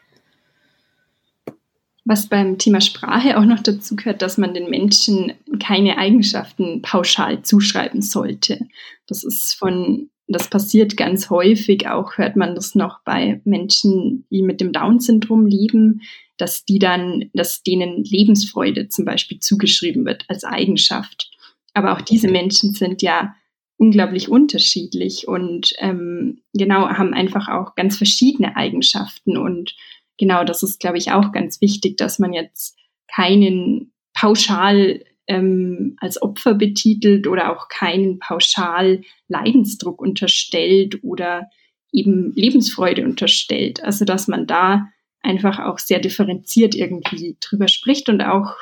Was 2.06 2.28
beim 2.28 2.58
Thema 2.58 2.82
Sprache 2.82 3.38
auch 3.38 3.46
noch 3.46 3.60
dazu 3.60 3.96
gehört, 3.96 4.22
dass 4.22 4.38
man 4.38 4.54
den 4.54 4.70
Menschen 4.70 5.34
keine 5.60 5.98
Eigenschaften 5.98 6.82
pauschal 6.82 7.44
zuschreiben 7.44 8.02
sollte. 8.02 8.60
Das 9.08 9.24
ist 9.24 9.54
von 9.54 10.10
das 10.32 10.50
passiert 10.50 10.98
ganz 10.98 11.30
häufig, 11.30 11.88
auch 11.88 12.17
hört 12.17 12.36
man 12.36 12.56
das 12.56 12.76
noch 12.76 13.00
bei 13.04 13.41
Menschen, 13.44 14.26
die 14.30 14.41
mit 14.41 14.62
dem 14.62 14.72
Down-Syndrom 14.72 15.46
leben, 15.46 16.02
dass 16.38 16.65
die 16.65 16.80
dann, 16.80 17.30
dass 17.34 17.63
denen 17.63 18.04
Lebensfreude 18.04 18.89
zum 18.89 19.06
Beispiel 19.06 19.39
zugeschrieben 19.39 20.06
wird 20.06 20.26
als 20.28 20.44
Eigenschaft. 20.44 21.30
Aber 21.74 21.94
auch 21.94 22.02
diese 22.02 22.28
Menschen 22.28 22.74
sind 22.74 23.02
ja 23.02 23.36
unglaublich 23.78 24.30
unterschiedlich 24.30 25.28
und 25.28 25.74
ähm, 25.80 26.41
genau 26.54 26.88
haben 26.88 27.13
einfach 27.13 27.48
auch 27.48 27.76
ganz 27.76 27.98
verschiedene 27.98 28.56
Eigenschaften. 28.56 29.38
Und 29.38 29.76
genau 30.20 30.44
das 30.44 30.62
ist, 30.62 30.80
glaube 30.80 30.98
ich, 30.98 31.12
auch 31.12 31.32
ganz 31.32 31.62
wichtig, 31.62 31.98
dass 31.98 32.20
man 32.20 32.34
jetzt 32.34 32.78
keinen 33.08 33.91
pauschal 34.13 35.04
ähm, 35.32 35.96
als 36.02 36.22
Opfer 36.22 36.56
betitelt 36.56 37.26
oder 37.26 37.56
auch 37.56 37.70
keinen 37.70 38.20
pauschal 38.20 39.02
Leidensdruck 39.30 40.02
unterstellt 40.02 41.04
oder 41.04 41.50
eben 41.94 42.34
Lebensfreude 42.36 43.06
unterstellt. 43.06 43.82
Also 43.82 44.04
dass 44.04 44.28
man 44.28 44.46
da 44.46 44.89
einfach 45.22 45.60
auch 45.60 45.80
sehr 45.80 46.00
differenziert 46.00 46.76
irgendwie 46.76 47.38
drüber 47.39 47.70
spricht 47.70 48.10
und 48.10 48.22
auch 48.22 48.56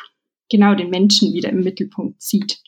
genau 0.51 0.75
den 0.75 0.91
Menschen 0.91 1.34
wieder 1.34 1.49
im 1.49 1.63
Mittelpunkt 1.63 2.21
sieht. 2.21 2.60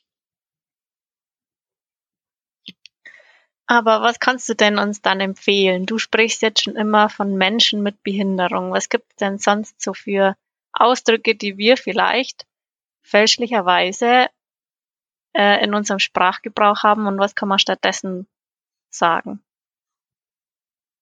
Aber 3.68 4.02
was 4.02 4.20
kannst 4.20 4.50
du 4.50 4.56
denn 4.56 4.80
uns 4.80 5.02
dann 5.02 5.20
empfehlen? 5.20 5.86
Du 5.86 6.00
sprichst 6.00 6.42
jetzt 6.42 6.64
schon 6.64 6.76
immer 6.76 7.08
von 7.08 7.36
Menschen 7.38 7.84
mit 7.84 8.02
Behinderung. 8.04 8.72
Was 8.72 8.90
gibt 8.90 9.06
es 9.12 9.16
denn 9.18 9.38
sonst 9.38 9.80
so 9.80 9.94
für 9.94 10.36
Ausdrücke, 10.74 11.36
die 11.36 11.58
wir 11.58 11.78
vielleicht 11.78 12.46
fälschlicherweise 13.02 14.28
äh, 15.34 15.64
in 15.64 15.74
unserem 15.74 16.00
Sprachgebrauch 16.00 16.84
haben 16.84 17.08
und 17.08 17.20
was 17.20 17.36
kann 17.36 17.50
man 17.50 17.60
stattdessen 17.60 18.28
sagen? 18.90 19.42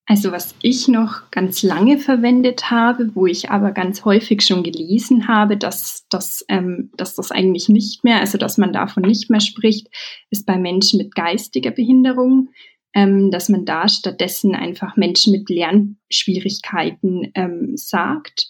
Also 0.09 0.31
was 0.31 0.55
ich 0.63 0.88
noch 0.88 1.29
ganz 1.29 1.62
lange 1.62 1.99
verwendet 1.99 2.71
habe, 2.71 3.12
wo 3.13 3.27
ich 3.27 3.51
aber 3.51 3.71
ganz 3.71 4.05
häufig 4.05 4.41
schon 4.41 4.63
gelesen 4.63 5.27
habe, 5.27 5.55
dass, 5.55 6.07
dass, 6.09 6.43
ähm, 6.49 6.89
dass 6.97 7.13
das 7.13 7.29
eigentlich 7.29 7.69
nicht 7.69 8.03
mehr, 8.03 8.19
also 8.19 8.39
dass 8.39 8.57
man 8.57 8.73
davon 8.73 9.03
nicht 9.03 9.29
mehr 9.29 9.39
spricht, 9.39 9.88
ist 10.31 10.47
bei 10.47 10.57
Menschen 10.57 10.97
mit 10.97 11.13
geistiger 11.13 11.69
Behinderung, 11.69 12.49
ähm, 12.95 13.29
dass 13.29 13.49
man 13.49 13.65
da 13.65 13.88
stattdessen 13.88 14.55
einfach 14.55 14.97
Menschen 14.97 15.31
mit 15.31 15.47
Lernschwierigkeiten 15.47 17.31
ähm, 17.35 17.77
sagt. 17.77 18.47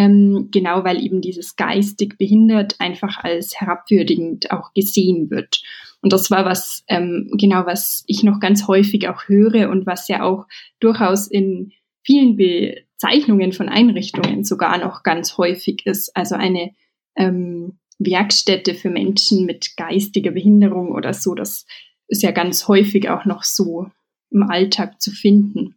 Ähm, 0.00 0.48
genau 0.50 0.82
weil 0.82 1.04
eben 1.04 1.20
dieses 1.20 1.56
geistig 1.56 2.16
behindert 2.16 2.76
einfach 2.80 3.18
als 3.22 3.60
herabwürdigend 3.60 4.50
auch 4.50 4.72
gesehen 4.72 5.28
wird. 5.28 5.60
Und 6.00 6.14
das 6.14 6.30
war 6.30 6.46
was, 6.46 6.84
ähm, 6.88 7.30
genau 7.38 7.66
was 7.66 8.02
ich 8.06 8.22
noch 8.22 8.40
ganz 8.40 8.66
häufig 8.66 9.10
auch 9.10 9.28
höre 9.28 9.68
und 9.68 9.84
was 9.84 10.08
ja 10.08 10.22
auch 10.22 10.46
durchaus 10.78 11.26
in 11.26 11.72
vielen 12.02 12.36
Bezeichnungen 12.36 13.52
von 13.52 13.68
Einrichtungen 13.68 14.42
sogar 14.42 14.78
noch 14.78 15.02
ganz 15.02 15.36
häufig 15.36 15.84
ist. 15.84 16.16
Also 16.16 16.34
eine 16.34 16.70
ähm, 17.14 17.78
Werkstätte 17.98 18.72
für 18.72 18.88
Menschen 18.88 19.44
mit 19.44 19.76
geistiger 19.76 20.30
Behinderung 20.30 20.92
oder 20.92 21.12
so, 21.12 21.34
das 21.34 21.66
ist 22.08 22.22
ja 22.22 22.30
ganz 22.30 22.68
häufig 22.68 23.10
auch 23.10 23.26
noch 23.26 23.42
so 23.42 23.90
im 24.30 24.44
Alltag 24.44 25.02
zu 25.02 25.10
finden. 25.10 25.74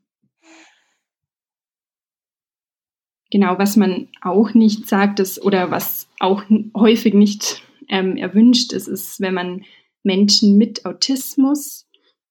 Genau, 3.33 3.57
was 3.57 3.77
man 3.77 4.09
auch 4.21 4.53
nicht 4.53 4.87
sagt, 4.87 5.19
ist, 5.19 5.43
oder 5.43 5.71
was 5.71 6.07
auch 6.19 6.43
häufig 6.77 7.15
nicht 7.15 7.63
ähm, 7.89 8.15
erwünscht 8.15 8.73
ist, 8.73 8.87
ist, 8.87 9.19
wenn 9.21 9.33
man 9.33 9.63
Menschen 10.03 10.55
mit 10.55 10.85
Autismus. 10.85 11.87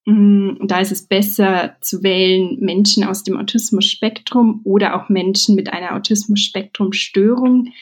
Mm, 0.07 0.65
da 0.65 0.79
ist 0.79 0.93
es 0.93 1.09
besser 1.09 1.77
zu 1.81 2.05
wählen 2.05 2.61
Menschen 2.61 3.03
aus 3.03 3.25
dem 3.25 3.37
Autismus-Spektrum 3.37 4.61
oder 4.63 4.95
auch 4.95 5.09
Menschen 5.09 5.57
mit 5.57 5.73
einer 5.73 5.97
Autismus-Spektrum-Störung. 5.97 7.73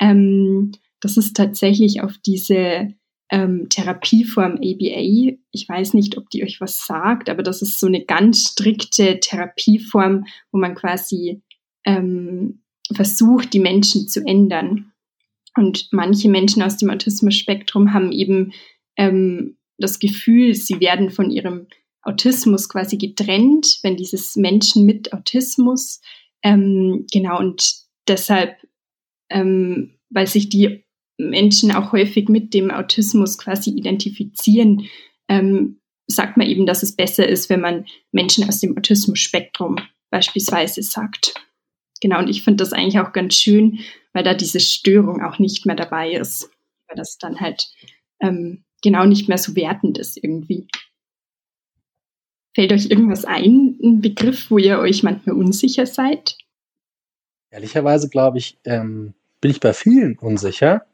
Ähm, 0.00 0.72
das 1.02 1.18
ist 1.18 1.36
tatsächlich 1.36 2.00
auf 2.00 2.14
diese 2.24 2.94
ähm, 3.30 3.66
Therapieform 3.68 4.52
ABA. 4.52 5.36
Ich 5.50 5.68
weiß 5.68 5.92
nicht, 5.92 6.16
ob 6.16 6.30
die 6.30 6.42
euch 6.42 6.62
was 6.62 6.86
sagt, 6.86 7.28
aber 7.28 7.42
das 7.42 7.60
ist 7.60 7.78
so 7.78 7.86
eine 7.86 8.02
ganz 8.02 8.52
strikte 8.52 9.20
Therapieform, 9.20 10.24
wo 10.52 10.58
man 10.58 10.74
quasi 10.74 11.42
ähm, 11.84 12.62
versucht, 12.92 13.52
die 13.52 13.60
Menschen 13.60 14.08
zu 14.08 14.24
ändern. 14.26 14.92
Und 15.56 15.88
manche 15.92 16.28
Menschen 16.28 16.62
aus 16.62 16.76
dem 16.76 16.90
Autismus-Spektrum 16.90 17.92
haben 17.92 18.12
eben 18.12 18.52
ähm, 18.96 19.58
das 19.78 19.98
Gefühl, 19.98 20.54
sie 20.54 20.80
werden 20.80 21.10
von 21.10 21.30
ihrem 21.30 21.66
Autismus 22.02 22.68
quasi 22.68 22.96
getrennt, 22.96 23.78
wenn 23.82 23.96
dieses 23.96 24.36
Menschen 24.36 24.86
mit 24.86 25.12
Autismus, 25.12 26.00
ähm, 26.42 27.06
genau, 27.12 27.38
und 27.38 27.74
deshalb, 28.08 28.56
ähm, 29.30 29.98
weil 30.10 30.26
sich 30.26 30.48
die 30.48 30.84
Menschen 31.18 31.72
auch 31.72 31.92
häufig 31.92 32.28
mit 32.28 32.54
dem 32.54 32.70
Autismus 32.70 33.38
quasi 33.38 33.70
identifizieren, 33.70 34.88
ähm, 35.28 35.80
sagt 36.08 36.36
man 36.36 36.48
eben, 36.48 36.66
dass 36.66 36.82
es 36.82 36.96
besser 36.96 37.28
ist, 37.28 37.48
wenn 37.48 37.60
man 37.60 37.86
Menschen 38.10 38.48
aus 38.48 38.58
dem 38.58 38.76
Autismus-Spektrum 38.76 39.76
beispielsweise 40.10 40.82
sagt. 40.82 41.34
Genau, 42.02 42.18
und 42.18 42.28
ich 42.28 42.42
finde 42.42 42.64
das 42.64 42.72
eigentlich 42.72 42.98
auch 42.98 43.12
ganz 43.12 43.36
schön, 43.36 43.78
weil 44.12 44.24
da 44.24 44.34
diese 44.34 44.58
Störung 44.58 45.22
auch 45.22 45.38
nicht 45.38 45.66
mehr 45.66 45.76
dabei 45.76 46.10
ist, 46.10 46.50
weil 46.88 46.96
das 46.96 47.16
dann 47.16 47.38
halt 47.38 47.70
ähm, 48.20 48.64
genau 48.82 49.06
nicht 49.06 49.28
mehr 49.28 49.38
so 49.38 49.54
wertend 49.54 49.98
ist 49.98 50.16
irgendwie. 50.16 50.66
Fällt 52.54 52.72
euch 52.72 52.90
irgendwas 52.90 53.24
ein, 53.24 53.78
ein 53.80 54.00
Begriff, 54.00 54.50
wo 54.50 54.58
ihr 54.58 54.80
euch 54.80 55.04
manchmal 55.04 55.36
unsicher 55.36 55.86
seid? 55.86 56.36
Ehrlicherweise 57.50 58.08
glaube 58.08 58.38
ich, 58.38 58.58
ähm, 58.64 59.14
bin 59.40 59.52
ich 59.52 59.60
bei 59.60 59.72
vielen 59.72 60.18
unsicher 60.18 60.84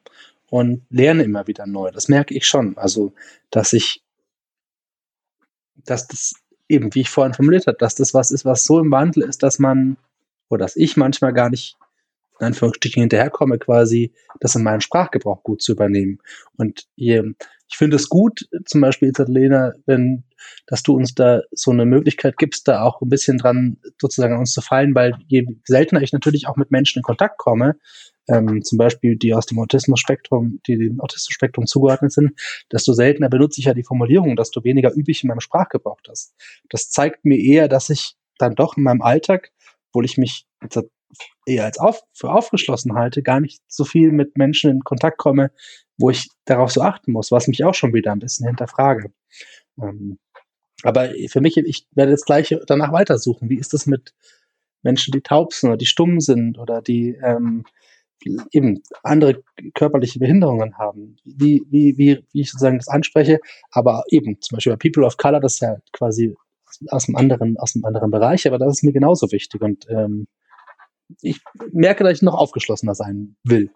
und 0.51 0.85
lerne 0.91 1.23
immer 1.23 1.47
wieder 1.47 1.67
neu. 1.67 1.91
Das 1.91 2.09
merke 2.09 2.35
ich 2.35 2.47
schon. 2.47 2.77
Also, 2.77 3.15
dass 3.51 3.73
ich, 3.73 4.03
dass 5.75 6.07
das 6.07 6.35
eben, 6.69 6.95
wie 6.95 7.01
ich 7.01 7.11
vorhin 7.11 7.33
formuliert 7.33 7.67
habe, 7.67 7.79
dass 7.79 7.95
das 7.95 8.13
was 8.13 8.31
ist, 8.31 8.45
was 8.45 8.65
so 8.65 8.79
im 8.79 8.91
Wandel 8.91 9.23
ist, 9.23 9.43
dass 9.43 9.59
man, 9.59 9.97
oder 10.49 10.65
dass 10.65 10.77
ich 10.77 10.97
manchmal 10.97 11.33
gar 11.33 11.51
nicht 11.51 11.77
in 12.41 12.47
Anführungsstrichen 12.47 13.01
hinterherkomme, 13.01 13.59
quasi 13.59 14.13
das 14.41 14.55
in 14.55 14.63
meinem 14.63 14.81
Sprachgebrauch 14.81 15.43
gut 15.43 15.61
zu 15.61 15.73
übernehmen. 15.73 16.19
Und 16.57 16.87
ich 16.97 17.77
finde 17.77 17.97
es 17.97 18.09
gut, 18.09 18.49
zum 18.65 18.81
Beispiel, 18.81 19.13
Lena, 19.27 19.73
wenn, 19.87 20.25
dass 20.67 20.83
du 20.83 20.95
uns 20.95 21.15
da 21.15 21.43
so 21.51 21.71
eine 21.71 21.85
Möglichkeit 21.85 22.39
gibst, 22.39 22.69
da 22.69 22.83
auch 22.83 23.03
ein 23.03 23.09
bisschen 23.09 23.39
dran 23.39 23.79
sozusagen 24.01 24.35
an 24.35 24.41
uns 24.41 24.53
zu 24.53 24.61
fallen, 24.61 24.95
weil 24.95 25.15
je 25.27 25.47
seltener 25.65 26.01
ich 26.01 26.13
natürlich 26.13 26.47
auch 26.47 26.57
mit 26.57 26.71
Menschen 26.71 27.01
in 27.01 27.03
Kontakt 27.03 27.39
komme, 27.39 27.77
ähm, 28.29 28.63
zum 28.63 28.79
Beispiel 28.79 29.17
die 29.17 29.35
aus 29.35 29.47
dem 29.47 29.59
Autismus-Spektrum, 29.59 30.61
die 30.67 30.77
dem 30.77 31.01
Autismus-Spektrum 31.01 31.67
zugeordnet 31.67 32.13
sind, 32.13 32.33
desto 32.71 32.93
seltener 32.93 33.29
benutze 33.29 33.61
ich 33.61 33.67
ja 33.67 33.75
die 33.75 33.85
Formulierung, 33.85 34.37
desto 34.37 34.63
weniger 34.65 34.93
übe 34.95 35.11
ich 35.11 35.25
in 35.25 35.29
meinem 35.29 35.41
Sprachgebrauch 35.41 36.01
das. 36.05 36.35
Das 36.69 36.91
zeigt 36.91 37.25
mir 37.25 37.39
eher, 37.39 37.69
dass 37.69 37.91
ich 37.91 38.15
dann 38.39 38.55
doch 38.55 38.77
in 38.77 38.85
meinem 38.85 39.03
Alltag, 39.03 39.51
obwohl 39.99 40.05
ich 40.05 40.17
mich 40.17 40.47
eher 41.45 41.65
als 41.65 41.79
auf, 41.79 42.03
für 42.13 42.31
aufgeschlossen 42.31 42.95
halte, 42.95 43.21
gar 43.21 43.41
nicht 43.41 43.61
so 43.67 43.85
viel 43.85 44.13
mit 44.13 44.39
Menschen 44.39 44.71
in 44.71 44.81
Kontakt 44.85 45.19
komme, 45.19 45.51
wo 45.97 46.11
ich 46.11 46.29
darauf 46.45 46.71
so 46.71 46.83
achten 46.83 47.11
muss, 47.11 47.33
was 47.33 47.49
mich 47.49 47.65
auch 47.65 47.75
schon 47.75 47.93
wieder 47.95 48.13
ein 48.13 48.21
bisschen 48.21 48.47
hinterfrage. 48.47 49.13
Ähm, 49.83 50.19
aber 50.85 51.11
für 51.29 51.41
mich, 51.41 51.57
ich 51.57 51.89
werde 51.91 52.13
jetzt 52.13 52.27
gleich 52.27 52.55
danach 52.69 52.93
weitersuchen. 52.93 53.51
Wie 53.51 53.59
ist 53.59 53.75
das 53.75 53.87
mit 53.87 54.15
Menschen, 54.83 55.11
die 55.11 55.21
taub 55.21 55.53
sind 55.53 55.71
oder 55.71 55.79
die 55.79 55.87
stumm 55.87 56.21
sind 56.21 56.57
oder 56.59 56.81
die 56.81 57.19
ähm, 57.21 57.65
eben 58.53 58.85
andere 59.03 59.43
körperliche 59.75 60.21
Behinderungen 60.21 60.79
haben? 60.79 61.17
Wie, 61.25 61.65
wie, 61.69 61.99
wie, 61.99 62.25
wie 62.31 62.41
ich 62.41 62.53
sozusagen 62.53 62.79
das 62.79 62.87
anspreche, 62.87 63.41
aber 63.73 64.05
eben 64.11 64.41
zum 64.41 64.57
Beispiel 64.57 64.75
bei 64.75 64.89
People 64.89 65.05
of 65.05 65.17
Color, 65.17 65.41
das 65.41 65.55
ist 65.55 65.61
ja 65.61 65.79
quasi 65.93 66.37
aus 66.89 67.09
einem 67.09 67.17
anderen, 67.17 67.57
aus 67.59 67.75
einem 67.75 67.85
anderen 67.85 68.11
Bereich, 68.11 68.47
aber 68.47 68.59
das 68.59 68.79
ist 68.79 68.85
mir 68.85 68.93
genauso 68.93 69.31
wichtig 69.33 69.61
und 69.61 69.87
ähm, 69.91 70.27
ich 71.23 71.41
merke, 71.73 72.05
dass 72.05 72.15
ich 72.15 72.23
noch 72.23 72.35
aufgeschlossener 72.35 72.95
sein 72.95 73.37
will. 73.45 73.71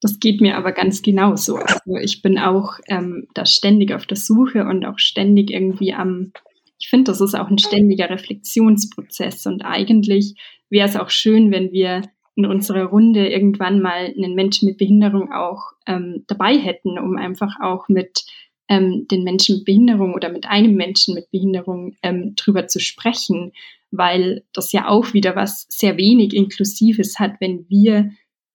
Das 0.00 0.20
geht 0.20 0.40
mir 0.40 0.56
aber 0.56 0.72
ganz 0.72 1.02
genauso. 1.02 1.56
Also 1.56 1.96
ich 2.00 2.22
bin 2.22 2.38
auch 2.38 2.78
ähm, 2.88 3.26
da 3.34 3.46
ständig 3.46 3.92
auf 3.94 4.06
der 4.06 4.18
Suche 4.18 4.64
und 4.64 4.84
auch 4.84 4.98
ständig 4.98 5.50
irgendwie 5.50 5.94
am, 5.94 6.32
ich 6.78 6.88
finde, 6.88 7.10
das 7.10 7.20
ist 7.20 7.34
auch 7.34 7.48
ein 7.48 7.58
ständiger 7.58 8.10
Reflexionsprozess 8.10 9.46
und 9.46 9.62
eigentlich 9.62 10.34
wäre 10.68 10.88
es 10.88 10.96
auch 10.96 11.10
schön, 11.10 11.50
wenn 11.50 11.72
wir 11.72 12.02
in 12.36 12.46
unserer 12.46 12.84
Runde 12.84 13.28
irgendwann 13.28 13.80
mal 13.80 14.12
einen 14.14 14.34
Menschen 14.34 14.68
mit 14.68 14.78
Behinderung 14.78 15.32
auch 15.32 15.72
ähm, 15.86 16.24
dabei 16.26 16.58
hätten, 16.58 16.98
um 16.98 17.16
einfach 17.16 17.60
auch 17.60 17.88
mit 17.88 18.24
ähm, 18.68 19.06
den 19.10 19.24
Menschen 19.24 19.56
mit 19.56 19.64
Behinderung 19.64 20.14
oder 20.14 20.30
mit 20.30 20.46
einem 20.46 20.74
Menschen 20.74 21.14
mit 21.14 21.30
Behinderung 21.30 21.96
ähm, 22.02 22.34
drüber 22.36 22.66
zu 22.66 22.80
sprechen, 22.80 23.52
weil 23.90 24.44
das 24.52 24.72
ja 24.72 24.88
auch 24.88 25.12
wieder 25.12 25.36
was 25.36 25.66
sehr 25.68 25.96
wenig 25.96 26.34
Inklusives 26.34 27.18
hat, 27.18 27.34
wenn 27.40 27.68
wir 27.68 28.10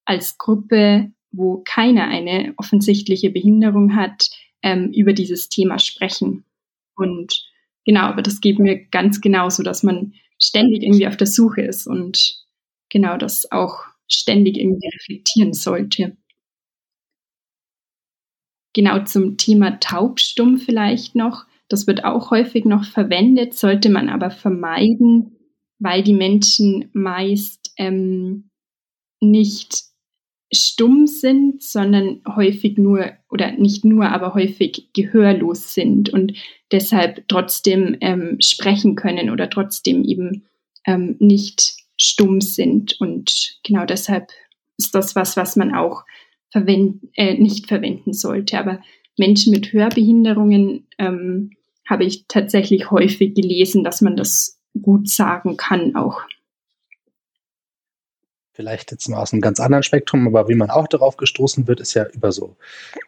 als 0.06 0.38
Gruppe 0.38 1.12
wo 1.32 1.62
keiner 1.66 2.08
eine 2.08 2.54
offensichtliche 2.58 3.30
Behinderung 3.30 3.96
hat, 3.96 4.30
ähm, 4.62 4.92
über 4.94 5.14
dieses 5.14 5.50
Thema 5.50 5.80
sprechen. 5.80 6.44
Und 6.96 7.48
genau, 7.86 8.02
aber 8.02 8.22
das 8.22 8.42
geht 8.42 8.60
mir 8.60 8.86
ganz 8.86 9.22
genauso, 9.22 9.64
dass 9.64 9.84
man 9.84 10.14
ständig 10.42 10.84
irgendwie 10.84 11.08
auf 11.08 11.18
der 11.18 11.28
Suche 11.28 11.62
ist 11.62 11.88
und 11.88 12.44
genau 12.90 13.18
das 13.18 13.52
auch 13.52 13.84
ständig 14.08 14.58
irgendwie 14.58 14.88
reflektieren 14.88 15.54
sollte. 15.54 16.18
Genau 18.74 19.04
zum 19.04 19.38
Thema 19.38 19.80
taubstumm 19.80 20.58
vielleicht 20.58 21.16
noch. 21.16 21.46
Das 21.68 21.88
wird 21.88 22.04
auch 22.04 22.32
häufig 22.32 22.66
noch 22.66 22.84
verwendet, 22.84 23.54
sollte 23.54 23.90
man 23.90 24.10
aber 24.10 24.32
vermeiden, 24.32 25.38
weil 25.80 26.04
die 26.04 26.14
Menschen 26.14 26.90
meist 26.94 27.74
ähm, 27.78 28.50
nicht 29.22 29.90
stumm 30.52 31.06
sind, 31.06 31.62
sondern 31.62 32.22
häufig 32.28 32.78
nur 32.78 33.12
oder 33.30 33.52
nicht 33.52 33.86
nur, 33.86 34.10
aber 34.10 34.34
häufig 34.34 34.90
gehörlos 34.94 35.74
sind 35.74 36.10
und 36.10 36.34
deshalb 36.72 37.28
trotzdem 37.28 37.98
ähm, 38.02 38.38
sprechen 38.40 38.96
können 38.96 39.30
oder 39.30 39.50
trotzdem 39.50 40.04
eben 40.04 40.48
ähm, 40.86 41.18
nicht 41.20 41.76
stumm 41.98 42.42
sind. 42.42 43.00
Und 43.00 43.60
genau 43.64 43.86
deshalb 43.86 44.32
ist 44.78 44.96
das 44.96 45.16
was, 45.16 45.38
was 45.38 45.56
man 45.56 45.76
auch 45.76 46.04
verwend 46.52 47.04
äh, 47.16 47.36
nicht 47.36 47.68
verwenden 47.68 48.14
sollte. 48.14 48.58
Aber 48.58 48.80
Menschen 49.18 49.52
mit 49.52 49.72
Hörbehinderungen 49.74 50.88
ähm, 50.98 51.52
habe 51.88 52.06
ich 52.06 52.26
tatsächlich 52.28 52.92
häufig 52.92 53.34
gelesen, 53.34 53.84
dass 53.84 54.02
man 54.02 54.16
das 54.16 54.60
gut 54.82 55.10
sagen 55.10 55.58
kann 55.58 55.96
auch. 55.96 56.22
Vielleicht 58.54 58.92
jetzt 58.92 59.08
mal 59.08 59.22
aus 59.22 59.32
einem 59.32 59.42
ganz 59.42 59.60
anderen 59.60 59.84
Spektrum, 59.84 60.28
aber 60.28 60.50
wie 60.50 60.56
man 60.56 60.70
auch 60.70 60.88
darauf 60.88 61.16
gestoßen 61.16 61.68
wird, 61.68 61.80
ist 61.80 61.94
ja 61.94 62.06
über 62.14 62.32
so, 62.32 62.58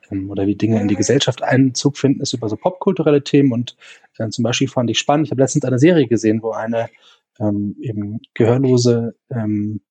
ähm, 0.10 0.30
oder 0.30 0.48
wie 0.48 0.56
Dinge 0.56 0.80
in 0.80 0.88
die 0.88 0.96
Gesellschaft 0.96 1.44
Einzug 1.44 1.98
finden, 1.98 2.22
ist 2.22 2.34
über 2.34 2.48
so 2.48 2.56
popkulturelle 2.56 3.24
Themen. 3.24 3.52
Und 3.52 3.76
äh, 4.18 4.30
zum 4.30 4.44
Beispiel 4.44 4.70
fand 4.70 4.90
ich 4.90 5.00
spannend, 5.00 5.28
ich 5.28 5.32
habe 5.32 5.42
letztens 5.42 5.66
eine 5.66 5.80
Serie 5.80 6.08
gesehen, 6.08 6.42
wo 6.42 6.52
eine 6.52 6.90
ähm, 7.40 7.76
eben 7.82 8.22
gehörlose, 8.34 9.16
ähm, 9.30 9.82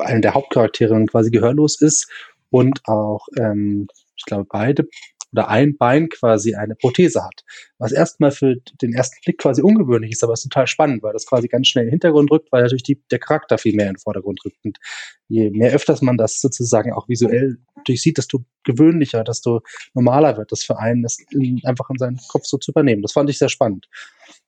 eine 0.00 0.20
der 0.20 0.34
Hauptcharaktere 0.34 1.06
quasi 1.06 1.30
gehörlos 1.30 1.80
ist 1.80 2.10
und 2.56 2.80
auch, 2.88 3.26
ähm, 3.38 3.86
ich 4.16 4.24
glaube, 4.24 4.46
beide 4.48 4.88
oder 5.32 5.48
ein 5.48 5.76
Bein 5.76 6.08
quasi 6.08 6.54
eine 6.54 6.74
Prothese 6.74 7.22
hat. 7.22 7.44
Was 7.76 7.92
erstmal 7.92 8.30
für 8.30 8.56
den 8.80 8.94
ersten 8.94 9.16
Blick 9.22 9.36
quasi 9.36 9.60
ungewöhnlich 9.60 10.12
ist, 10.12 10.24
aber 10.24 10.32
es 10.32 10.40
ist 10.40 10.50
total 10.50 10.66
spannend, 10.66 11.02
weil 11.02 11.12
das 11.12 11.26
quasi 11.26 11.48
ganz 11.48 11.68
schnell 11.68 11.84
in 11.84 11.88
den 11.88 11.94
Hintergrund 11.94 12.30
rückt, 12.30 12.50
weil 12.52 12.62
natürlich 12.62 12.84
die, 12.84 13.02
der 13.10 13.18
Charakter 13.18 13.58
viel 13.58 13.74
mehr 13.74 13.88
in 13.88 13.94
den 13.94 13.98
Vordergrund 13.98 14.40
rückt. 14.46 14.56
Und 14.64 14.78
je 15.28 15.50
mehr 15.50 15.72
öfters 15.72 16.00
man 16.00 16.16
das 16.16 16.40
sozusagen 16.40 16.94
auch 16.94 17.06
visuell 17.10 17.58
durchsieht, 17.84 18.16
desto 18.16 18.44
gewöhnlicher, 18.64 19.22
desto 19.24 19.60
normaler 19.92 20.38
wird 20.38 20.52
das 20.52 20.62
für 20.62 20.78
einen, 20.78 21.02
das 21.02 21.18
in, 21.30 21.60
einfach 21.64 21.90
in 21.90 21.98
seinen 21.98 22.18
Kopf 22.28 22.46
so 22.46 22.56
zu 22.56 22.70
übernehmen. 22.70 23.02
Das 23.02 23.12
fand 23.12 23.28
ich 23.28 23.36
sehr 23.36 23.50
spannend. 23.50 23.88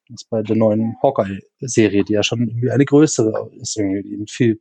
Das 0.08 0.24
bei 0.24 0.42
der 0.42 0.56
neuen 0.56 0.96
Hawkeye-Serie, 1.02 2.04
die 2.04 2.14
ja 2.14 2.22
schon 2.22 2.48
irgendwie 2.48 2.70
eine 2.70 2.86
größere 2.86 3.50
ist, 3.60 3.76
irgendwie 3.76 4.24
viel, 4.26 4.60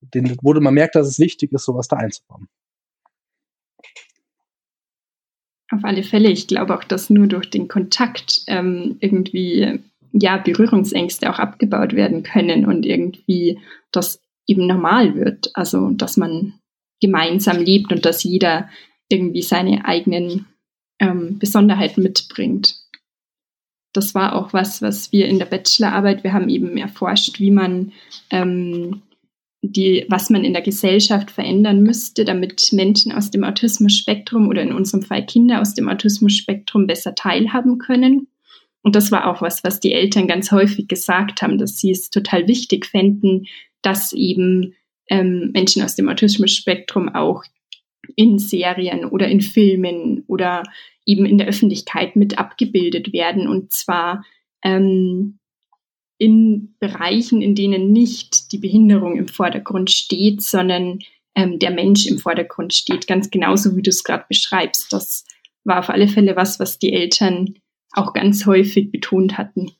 den, 0.00 0.34
wo 0.40 0.54
man 0.54 0.72
merkt, 0.72 0.94
dass 0.94 1.06
es 1.06 1.18
wichtig 1.18 1.52
ist, 1.52 1.66
sowas 1.66 1.88
da 1.88 1.96
einzubauen. 1.96 2.48
Auf 5.70 5.84
alle 5.84 6.02
Fälle. 6.02 6.30
Ich 6.30 6.46
glaube 6.46 6.76
auch, 6.76 6.84
dass 6.84 7.10
nur 7.10 7.26
durch 7.26 7.48
den 7.48 7.68
Kontakt 7.68 8.42
ähm, 8.46 8.96
irgendwie 9.00 9.80
ja 10.12 10.36
Berührungsängste 10.36 11.30
auch 11.30 11.38
abgebaut 11.38 11.94
werden 11.94 12.22
können 12.24 12.66
und 12.66 12.84
irgendwie 12.84 13.60
das 13.92 14.20
eben 14.46 14.66
normal 14.66 15.14
wird. 15.14 15.50
Also 15.54 15.90
dass 15.90 16.16
man 16.16 16.54
gemeinsam 17.00 17.58
lebt 17.58 17.92
und 17.92 18.04
dass 18.04 18.24
jeder 18.24 18.68
irgendwie 19.08 19.42
seine 19.42 19.84
eigenen 19.84 20.46
ähm, 20.98 21.38
Besonderheiten 21.38 22.02
mitbringt. 22.02 22.76
Das 23.92 24.14
war 24.14 24.36
auch 24.36 24.52
was, 24.52 24.82
was 24.82 25.10
wir 25.10 25.26
in 25.26 25.38
der 25.38 25.46
Bachelorarbeit, 25.46 26.22
wir 26.22 26.32
haben 26.32 26.48
eben 26.48 26.76
erforscht, 26.76 27.40
wie 27.40 27.50
man 27.50 27.92
ähm, 28.30 29.02
die, 29.62 30.06
was 30.08 30.30
man 30.30 30.44
in 30.44 30.54
der 30.54 30.62
Gesellschaft 30.62 31.30
verändern 31.30 31.82
müsste, 31.82 32.24
damit 32.24 32.72
Menschen 32.72 33.12
aus 33.12 33.30
dem 33.30 33.44
Autismus-Spektrum 33.44 34.48
oder 34.48 34.62
in 34.62 34.72
unserem 34.72 35.02
Fall 35.02 35.26
Kinder 35.26 35.60
aus 35.60 35.74
dem 35.74 35.88
Autismus-Spektrum 35.88 36.86
besser 36.86 37.14
teilhaben 37.14 37.78
können. 37.78 38.28
Und 38.82 38.96
das 38.96 39.12
war 39.12 39.26
auch 39.26 39.42
was, 39.42 39.62
was 39.62 39.78
die 39.80 39.92
Eltern 39.92 40.26
ganz 40.26 40.50
häufig 40.50 40.88
gesagt 40.88 41.42
haben, 41.42 41.58
dass 41.58 41.76
sie 41.76 41.90
es 41.90 42.08
total 42.08 42.48
wichtig 42.48 42.86
fänden, 42.86 43.46
dass 43.82 44.12
eben 44.14 44.74
ähm, 45.10 45.50
Menschen 45.52 45.82
aus 45.82 45.94
dem 45.94 46.08
Autismus-Spektrum 46.08 47.10
auch 47.10 47.44
in 48.16 48.38
Serien 48.38 49.04
oder 49.04 49.28
in 49.28 49.42
Filmen 49.42 50.24
oder 50.26 50.62
eben 51.04 51.26
in 51.26 51.36
der 51.36 51.48
Öffentlichkeit 51.48 52.16
mit 52.16 52.38
abgebildet 52.38 53.12
werden. 53.12 53.46
Und 53.46 53.72
zwar 53.72 54.24
ähm, 54.62 55.39
in 56.20 56.74
Bereichen, 56.80 57.40
in 57.40 57.54
denen 57.54 57.92
nicht 57.92 58.52
die 58.52 58.58
Behinderung 58.58 59.16
im 59.16 59.26
Vordergrund 59.26 59.90
steht, 59.90 60.42
sondern 60.42 60.98
ähm, 61.34 61.58
der 61.58 61.70
Mensch 61.70 62.06
im 62.06 62.18
Vordergrund 62.18 62.74
steht, 62.74 63.06
ganz 63.06 63.30
genauso 63.30 63.74
wie 63.74 63.80
du 63.80 63.88
es 63.88 64.04
gerade 64.04 64.26
beschreibst. 64.28 64.92
Das 64.92 65.24
war 65.64 65.78
auf 65.78 65.88
alle 65.88 66.08
Fälle 66.08 66.36
was, 66.36 66.60
was 66.60 66.78
die 66.78 66.92
Eltern 66.92 67.54
auch 67.92 68.12
ganz 68.12 68.44
häufig 68.44 68.92
betont 68.92 69.38
hatten. 69.38 69.72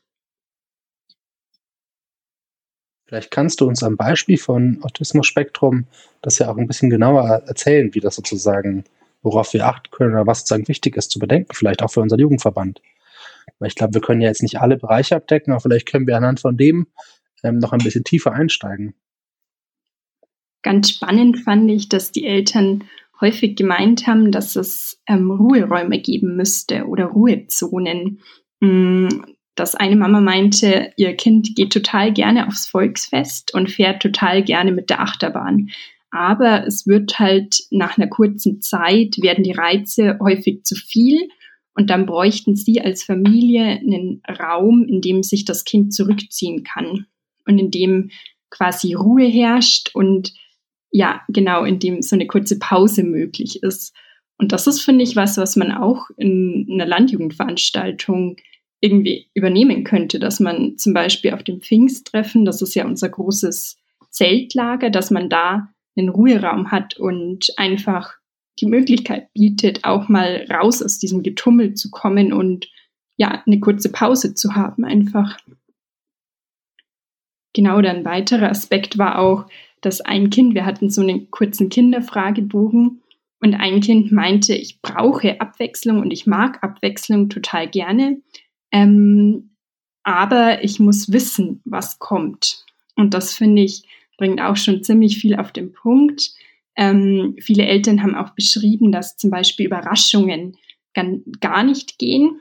Vielleicht 3.05 3.31
kannst 3.31 3.61
du 3.61 3.67
uns 3.67 3.83
am 3.83 3.99
Beispiel 3.99 4.39
von 4.39 4.79
Autismus-Spektrum 4.83 5.89
das 6.23 6.39
ja 6.39 6.51
auch 6.51 6.57
ein 6.57 6.67
bisschen 6.67 6.89
genauer 6.89 7.43
erzählen, 7.47 7.95
wie 7.95 8.01
das 8.01 8.17
sozusagen, 8.17 8.85
worauf 9.21 9.53
wir 9.53 9.67
achten 9.67 9.91
können 9.91 10.15
oder 10.15 10.27
was 10.27 10.41
sozusagen 10.41 10.69
wichtig 10.69 10.97
ist 10.97 11.11
zu 11.11 11.19
bedenken, 11.19 11.53
vielleicht 11.53 11.83
auch 11.83 11.91
für 11.91 12.01
unseren 12.01 12.21
Jugendverband. 12.21 12.81
Weil 13.59 13.69
ich 13.69 13.75
glaube, 13.75 13.95
wir 13.95 14.01
können 14.01 14.21
ja 14.21 14.29
jetzt 14.29 14.43
nicht 14.43 14.61
alle 14.61 14.77
Bereiche 14.77 15.17
abdecken, 15.17 15.53
aber 15.53 15.61
vielleicht 15.61 15.87
können 15.87 16.07
wir 16.07 16.17
anhand 16.17 16.41
von 16.41 16.57
dem 16.57 16.87
ähm, 17.43 17.59
noch 17.59 17.73
ein 17.73 17.81
bisschen 17.81 18.05
tiefer 18.05 18.33
einsteigen. 18.33 18.95
Ganz 20.63 20.91
spannend 20.91 21.39
fand 21.39 21.71
ich, 21.71 21.89
dass 21.89 22.13
die 22.13 22.27
Eltern 22.27 22.85
häufig 23.21 23.57
gemeint 23.57 24.07
haben, 24.07 24.33
dass 24.33 24.57
es 24.57 25.01
ähm, 25.07 25.31
Ruheräume 25.31 26.01
geben 26.01 26.37
müsste 26.37 26.87
oder 26.87 27.07
Ruhezonen. 27.07 28.21
Mm, 28.61 29.09
dass 29.55 29.75
eine 29.75 29.97
Mama 29.97 30.21
meinte, 30.21 30.93
ihr 30.97 31.15
Kind 31.17 31.55
geht 31.55 31.73
total 31.73 32.13
gerne 32.13 32.47
aufs 32.47 32.67
Volksfest 32.67 33.53
und 33.53 33.71
fährt 33.71 34.01
total 34.01 34.43
gerne 34.43 34.73
mit 34.73 34.91
der 34.91 35.01
Achterbahn. 35.01 35.71
Aber 36.11 36.67
es 36.67 36.87
wird 36.87 37.19
halt 37.19 37.59
nach 37.71 37.97
einer 37.97 38.09
kurzen 38.09 38.61
Zeit, 38.61 39.17
werden 39.21 39.45
die 39.45 39.53
Reize 39.53 40.19
häufig 40.21 40.65
zu 40.65 40.75
viel 40.75 41.29
und 41.75 41.91
dann 41.91 42.07
bräuchten 42.07 42.57
sie 42.57 42.81
als 42.81 43.05
Familie 43.05 43.65
einen 43.65 44.23
Raum, 44.29 44.85
in 44.85 45.01
dem 45.01 45.23
sich 45.23 45.45
das 45.45 45.65
Kind 45.65 45.95
zurückziehen 45.95 46.65
kann 46.65 47.07
und 47.47 47.59
in 47.59 47.71
dem 47.71 48.11
quasi 48.51 48.95
Ruhe 48.95 49.27
herrscht 49.27 49.91
und 49.95 50.35
ja, 50.91 51.23
genau, 51.29 51.65
in 51.65 51.79
dem 51.79 52.03
so 52.03 52.17
eine 52.17 52.27
kurze 52.27 52.59
Pause 52.59 53.05
möglich 53.05 53.63
ist. 53.63 53.95
Und 54.39 54.53
das 54.53 54.67
ist, 54.67 54.81
finde 54.81 55.05
ich, 55.05 55.15
was, 55.15 55.37
was 55.37 55.55
man 55.55 55.71
auch 55.71 56.07
in 56.17 56.67
einer 56.71 56.87
Landjugendveranstaltung 56.87 58.37
irgendwie 58.81 59.29
übernehmen 59.35 59.85
könnte, 59.85 60.19
dass 60.19 60.41
man 60.41 60.79
zum 60.79 60.95
Beispiel 60.95 61.33
auf 61.35 61.45
dem 61.45 61.61
Pfingsttreffen, 61.61 62.45
das 62.45 62.63
ist 62.63 62.75
ja 62.75 62.87
unser 62.87 63.09
großes 63.09 63.77
Zeltlager, 64.11 64.91
dass 64.91 65.11
man 65.11 65.29
da 65.29 65.69
einen 65.97 66.09
Ruheraum 66.09 66.71
hat 66.71 66.97
und 66.97 67.49
einfach 67.57 68.15
die 68.61 68.67
Möglichkeit 68.67 69.33
bietet, 69.33 69.85
auch 69.85 70.09
mal 70.09 70.47
raus 70.51 70.83
aus 70.83 70.99
diesem 70.99 71.23
Getummel 71.23 71.75
zu 71.75 71.91
kommen 71.91 72.33
und 72.33 72.69
ja, 73.17 73.43
eine 73.47 73.61
kurze 73.61 73.91
Pause 73.91 74.35
zu 74.35 74.55
haben 74.55 74.85
einfach. 74.85 75.39
Genau, 77.53 77.81
dann 77.83 77.99
ein 77.99 78.05
weiterer 78.05 78.49
Aspekt 78.49 78.97
war 78.97 79.19
auch, 79.19 79.47
dass 79.81 80.01
ein 80.01 80.31
Kind, 80.31 80.55
wir 80.55 80.65
hatten 80.65 80.91
so 80.91 81.01
einen 81.01 81.31
kurzen 81.31 81.69
Kinderfragebogen 81.69 83.03
und 83.41 83.55
ein 83.55 83.81
Kind 83.81 84.13
meinte, 84.13 84.55
ich 84.55 84.81
brauche 84.83 85.41
Abwechslung 85.41 86.01
und 86.01 86.13
ich 86.13 86.27
mag 86.27 86.63
Abwechslung 86.63 87.29
total 87.29 87.69
gerne, 87.69 88.21
ähm, 88.73 89.57
aber 90.03 90.63
ich 90.63 90.81
muss 90.81 91.13
wissen, 91.13 91.61
was 91.65 91.99
kommt. 91.99 92.65
Und 92.97 93.15
das 93.15 93.35
finde 93.35 93.63
ich, 93.63 93.85
bringt 94.19 94.41
auch 94.41 94.57
schon 94.57 94.83
ziemlich 94.83 95.19
viel 95.19 95.37
auf 95.37 95.53
den 95.53 95.73
Punkt. 95.73 96.33
Ähm, 96.77 97.37
viele 97.41 97.67
Eltern 97.67 98.03
haben 98.03 98.15
auch 98.15 98.35
beschrieben, 98.35 98.93
dass 98.93 99.17
zum 99.17 99.31
Beispiel 99.31 99.67
Überraschungen 99.67 100.57
gar 101.41 101.63
nicht 101.63 101.99
gehen 101.99 102.41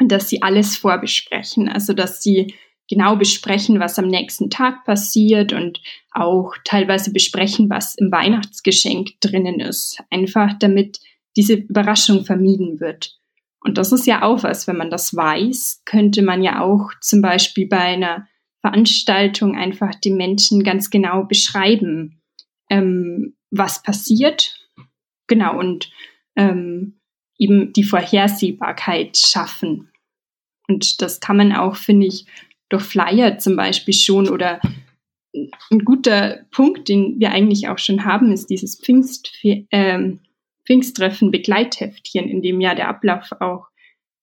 und 0.00 0.10
dass 0.10 0.28
sie 0.28 0.42
alles 0.42 0.76
vorbesprechen. 0.76 1.68
Also 1.68 1.92
dass 1.92 2.22
sie 2.22 2.54
genau 2.88 3.16
besprechen, 3.16 3.80
was 3.80 3.98
am 3.98 4.06
nächsten 4.06 4.50
Tag 4.50 4.84
passiert 4.84 5.52
und 5.52 5.80
auch 6.12 6.54
teilweise 6.64 7.12
besprechen, 7.12 7.68
was 7.68 7.94
im 7.96 8.10
Weihnachtsgeschenk 8.10 9.20
drinnen 9.20 9.60
ist. 9.60 9.98
Einfach 10.10 10.54
damit 10.58 10.98
diese 11.36 11.54
Überraschung 11.54 12.24
vermieden 12.24 12.80
wird. 12.80 13.18
Und 13.60 13.76
das 13.76 13.92
ist 13.92 14.06
ja 14.06 14.22
auch 14.22 14.42
was, 14.42 14.66
wenn 14.66 14.76
man 14.76 14.90
das 14.90 15.14
weiß, 15.14 15.82
könnte 15.84 16.22
man 16.22 16.42
ja 16.42 16.62
auch 16.62 16.90
zum 17.00 17.20
Beispiel 17.20 17.68
bei 17.68 17.78
einer 17.78 18.26
Veranstaltung 18.60 19.56
einfach 19.56 19.94
den 19.94 20.16
Menschen 20.16 20.64
ganz 20.64 20.90
genau 20.90 21.24
beschreiben, 21.24 22.22
ähm, 22.70 23.34
was 23.50 23.82
passiert. 23.82 24.68
Genau, 25.26 25.58
und 25.58 25.90
ähm, 26.36 27.00
eben 27.38 27.72
die 27.72 27.84
Vorhersehbarkeit 27.84 29.16
schaffen. 29.16 29.90
Und 30.66 31.00
das 31.00 31.20
kann 31.20 31.36
man 31.36 31.52
auch, 31.52 31.76
finde 31.76 32.06
ich, 32.06 32.26
durch 32.68 32.82
Flyer 32.82 33.38
zum 33.38 33.56
Beispiel 33.56 33.94
schon 33.94 34.28
oder 34.28 34.60
ein 35.70 35.84
guter 35.84 36.44
Punkt, 36.50 36.88
den 36.88 37.20
wir 37.20 37.30
eigentlich 37.30 37.68
auch 37.68 37.78
schon 37.78 38.04
haben, 38.04 38.32
ist 38.32 38.50
dieses 38.50 38.80
Pfingst, 38.80 39.32
ähm, 39.42 40.20
Pfingsttreffen 40.66 41.30
Begleitheftchen, 41.30 42.28
in 42.28 42.42
dem 42.42 42.60
ja 42.60 42.74
der 42.74 42.88
Ablauf 42.88 43.32
auch 43.40 43.68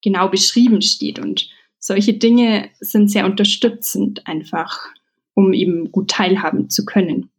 genau 0.03 0.29
beschrieben 0.29 0.81
steht. 0.81 1.19
Und 1.19 1.49
solche 1.79 2.13
Dinge 2.13 2.69
sind 2.79 3.09
sehr 3.09 3.25
unterstützend 3.25 4.27
einfach, 4.27 4.89
um 5.33 5.53
eben 5.53 5.91
gut 5.91 6.11
teilhaben 6.11 6.69
zu 6.69 6.85
können. 6.85 7.29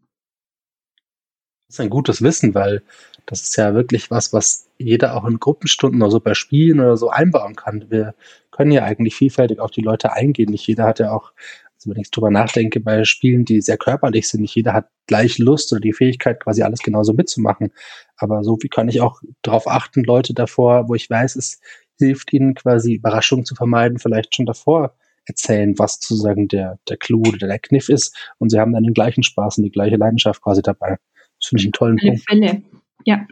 Das 1.68 1.76
ist 1.76 1.80
ein 1.80 1.90
gutes 1.90 2.22
Wissen, 2.22 2.54
weil 2.54 2.82
das 3.26 3.42
ist 3.42 3.56
ja 3.56 3.74
wirklich 3.74 4.10
was, 4.10 4.32
was 4.32 4.68
jeder 4.78 5.16
auch 5.16 5.24
in 5.24 5.40
Gruppenstunden 5.40 6.00
oder 6.00 6.12
so 6.12 6.20
bei 6.20 6.34
Spielen 6.34 6.78
oder 6.78 6.96
so 6.96 7.10
einbauen 7.10 7.56
kann. 7.56 7.90
Wir 7.90 8.14
können 8.52 8.70
ja 8.70 8.84
eigentlich 8.84 9.16
vielfältig 9.16 9.58
auf 9.58 9.72
die 9.72 9.82
Leute 9.82 10.12
eingehen. 10.12 10.50
Nicht 10.50 10.66
jeder 10.66 10.84
hat 10.84 11.00
ja 11.00 11.10
auch, 11.10 11.32
also 11.74 11.90
wenn 11.90 12.00
ich 12.00 12.12
drüber 12.12 12.30
nachdenke, 12.30 12.78
bei 12.78 13.04
Spielen, 13.04 13.44
die 13.44 13.60
sehr 13.60 13.78
körperlich 13.78 14.28
sind, 14.28 14.42
nicht 14.42 14.54
jeder 14.54 14.74
hat 14.74 14.88
gleich 15.08 15.38
Lust 15.38 15.72
oder 15.72 15.80
die 15.80 15.92
Fähigkeit, 15.92 16.40
quasi 16.40 16.62
alles 16.62 16.80
genauso 16.80 17.12
mitzumachen. 17.14 17.72
Aber 18.16 18.44
so 18.44 18.58
wie 18.60 18.68
kann 18.68 18.88
ich 18.88 19.00
auch 19.00 19.20
darauf 19.42 19.66
achten, 19.66 20.04
Leute 20.04 20.34
davor, 20.34 20.88
wo 20.88 20.94
ich 20.94 21.10
weiß, 21.10 21.34
es 21.34 21.60
hilft 21.98 22.32
ihnen 22.32 22.54
quasi 22.54 22.94
Überraschungen 22.94 23.44
zu 23.44 23.56
vermeiden, 23.56 23.98
vielleicht 23.98 24.36
schon 24.36 24.46
davor 24.46 24.94
erzählen, 25.24 25.76
was 25.78 25.94
sozusagen 25.94 26.46
der, 26.46 26.78
der 26.88 26.96
Clou 26.96 27.22
oder 27.26 27.48
der 27.48 27.58
Kniff 27.58 27.88
ist. 27.88 28.16
Und 28.38 28.50
sie 28.50 28.60
haben 28.60 28.72
dann 28.72 28.84
den 28.84 28.94
gleichen 28.94 29.24
Spaß 29.24 29.58
und 29.58 29.64
die 29.64 29.70
gleiche 29.70 29.96
Leidenschaft 29.96 30.40
quasi 30.42 30.62
dabei. 30.62 30.98
Das 31.40 31.48
finde 31.48 31.60
ich 31.60 31.66
einen 31.66 31.72
tollen 31.72 31.98
Alle 32.00 32.10
Punkt. 32.10 32.28
Fälle, 32.28 32.62
ja. 33.04 33.26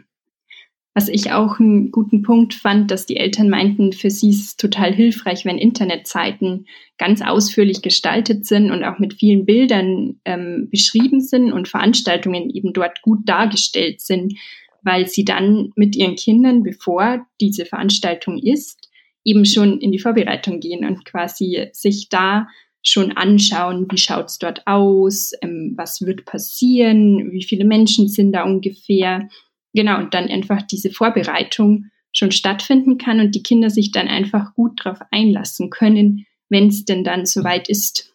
Was 0.97 1.09
ich 1.09 1.33
auch 1.33 1.59
einen 1.59 1.91
guten 1.91 2.21
Punkt 2.21 2.53
fand, 2.53 2.89
dass 2.89 3.05
die 3.05 3.17
Eltern 3.17 3.49
meinten, 3.49 3.91
für 3.91 4.09
sie 4.09 4.29
ist 4.29 4.45
es 4.45 4.55
total 4.55 4.93
hilfreich, 4.93 5.43
wenn 5.43 5.57
Internetseiten 5.57 6.67
ganz 6.97 7.21
ausführlich 7.21 7.81
gestaltet 7.81 8.45
sind 8.45 8.71
und 8.71 8.85
auch 8.85 8.97
mit 8.97 9.15
vielen 9.15 9.45
Bildern 9.45 10.21
ähm, 10.23 10.69
beschrieben 10.71 11.19
sind 11.19 11.51
und 11.51 11.67
Veranstaltungen 11.67 12.49
eben 12.49 12.71
dort 12.71 13.01
gut 13.01 13.27
dargestellt 13.27 13.99
sind, 13.99 14.35
weil 14.83 15.07
sie 15.09 15.25
dann 15.25 15.73
mit 15.75 15.97
ihren 15.97 16.15
Kindern, 16.15 16.63
bevor 16.63 17.27
diese 17.41 17.65
Veranstaltung 17.65 18.37
ist, 18.37 18.89
eben 19.25 19.43
schon 19.43 19.81
in 19.81 19.91
die 19.91 19.99
Vorbereitung 19.99 20.61
gehen 20.61 20.85
und 20.85 21.03
quasi 21.03 21.67
sich 21.73 22.07
da 22.07 22.47
schon 22.87 23.11
anschauen, 23.13 23.87
wie 23.89 23.97
schaut's 23.97 24.37
dort 24.37 24.65
aus, 24.67 25.31
ähm, 25.41 25.73
was 25.75 26.01
wird 26.01 26.25
passieren, 26.25 27.31
wie 27.31 27.43
viele 27.43 27.65
Menschen 27.65 28.07
sind 28.07 28.31
da 28.31 28.43
ungefähr. 28.43 29.27
Genau, 29.73 29.97
und 29.97 30.13
dann 30.13 30.27
einfach 30.29 30.61
diese 30.61 30.91
Vorbereitung 30.91 31.85
schon 32.13 32.31
stattfinden 32.31 32.97
kann 32.97 33.19
und 33.19 33.35
die 33.35 33.43
Kinder 33.43 33.69
sich 33.69 33.91
dann 33.91 34.07
einfach 34.07 34.53
gut 34.53 34.85
darauf 34.85 34.99
einlassen 35.11 35.69
können, 35.69 36.27
wenn 36.47 36.67
es 36.67 36.85
denn 36.85 37.03
dann 37.03 37.25
soweit 37.25 37.67
ist. 37.67 38.13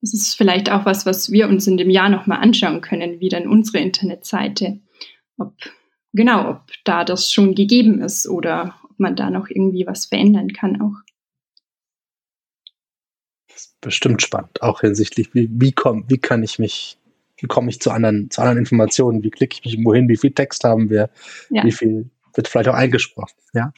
Das 0.00 0.14
ist 0.14 0.34
vielleicht 0.34 0.70
auch 0.70 0.86
was, 0.86 1.04
was 1.04 1.30
wir 1.30 1.48
uns 1.48 1.66
in 1.66 1.76
dem 1.76 1.90
Jahr 1.90 2.08
nochmal 2.08 2.38
anschauen 2.38 2.80
können, 2.80 3.20
wie 3.20 3.28
dann 3.28 3.46
unsere 3.46 3.78
Internetseite, 3.78 4.80
ob 5.36 5.54
genau, 6.12 6.50
ob 6.50 6.62
da 6.84 7.04
das 7.04 7.30
schon 7.30 7.54
gegeben 7.54 8.00
ist 8.00 8.26
oder 8.28 8.74
ob 8.84 8.98
man 8.98 9.14
da 9.14 9.30
noch 9.30 9.48
irgendwie 9.48 9.86
was 9.86 10.06
verändern 10.06 10.52
kann 10.52 10.80
auch. 10.80 11.05
Ist 13.66 13.80
bestimmt 13.80 14.22
spannend, 14.22 14.62
auch 14.62 14.80
hinsichtlich, 14.80 15.34
wie, 15.34 15.48
wie, 15.52 15.72
komm, 15.72 16.04
wie 16.08 16.18
kann 16.18 16.42
ich 16.42 16.58
mich, 16.58 16.98
wie 17.36 17.46
komme 17.46 17.68
ich 17.70 17.80
zu 17.80 17.90
anderen, 17.90 18.30
zu 18.30 18.40
anderen 18.40 18.58
Informationen, 18.58 19.22
wie 19.22 19.30
klicke 19.30 19.54
ich 19.54 19.64
mich 19.64 19.74
irgendwo 19.74 19.94
hin, 19.94 20.08
wie 20.08 20.16
viel 20.16 20.32
Text 20.32 20.64
haben 20.64 20.88
wir, 20.88 21.10
Ja. 21.50 21.64
wie 21.64 21.72
viel 21.72 22.08
wird 22.34 22.48
vielleicht 22.48 22.68
auch 22.68 22.74
eingesprochen, 22.74 23.36
ja. 23.54 23.72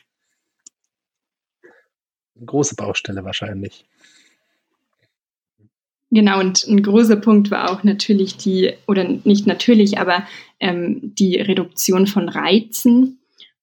Eine 2.36 2.46
große 2.46 2.76
Baustelle 2.76 3.24
wahrscheinlich. 3.24 3.86
Genau, 6.10 6.40
und 6.40 6.64
ein 6.66 6.82
großer 6.82 7.16
Punkt 7.16 7.50
war 7.50 7.70
auch 7.70 7.84
natürlich 7.84 8.36
die, 8.36 8.74
oder 8.86 9.04
nicht 9.04 9.46
natürlich, 9.46 9.98
aber 9.98 10.26
ähm, 10.60 11.00
die 11.02 11.36
Reduktion 11.40 12.06
von 12.06 12.28
Reizen. 12.28 13.17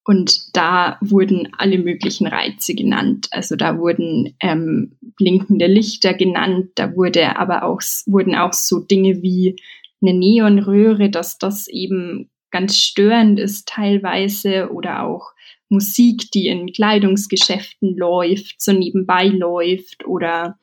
Und 0.05 0.55
da 0.55 0.97
wurden 1.01 1.49
alle 1.57 1.79
möglichen 1.79 2.27
Reize 2.27 2.75
genannt. 2.75 3.27
Also 3.31 3.55
da 3.55 3.79
wurden 3.79 4.35
ähm, 4.39 4.97
blinkende 5.17 5.65
Lichter 5.65 6.13
genannt, 6.13 6.69
da 6.75 6.95
wurde 6.95 7.37
aber 7.37 7.63
auch, 7.63 7.81
wurden 8.05 8.35
auch 8.35 8.53
so 8.53 8.79
Dinge 8.79 9.23
wie 9.23 9.55
eine 10.01 10.13
Neonröhre, 10.13 11.09
dass 11.09 11.39
das 11.39 11.67
eben 11.67 12.29
ganz 12.51 12.77
störend 12.77 13.39
ist 13.39 13.67
teilweise. 13.67 14.69
Oder 14.71 15.03
auch 15.03 15.31
Musik, 15.69 16.29
die 16.31 16.47
in 16.47 16.71
Kleidungsgeschäften 16.71 17.97
läuft, 17.97 18.61
so 18.61 18.73
nebenbei 18.73 19.25
läuft. 19.27 20.05
Oder 20.05 20.59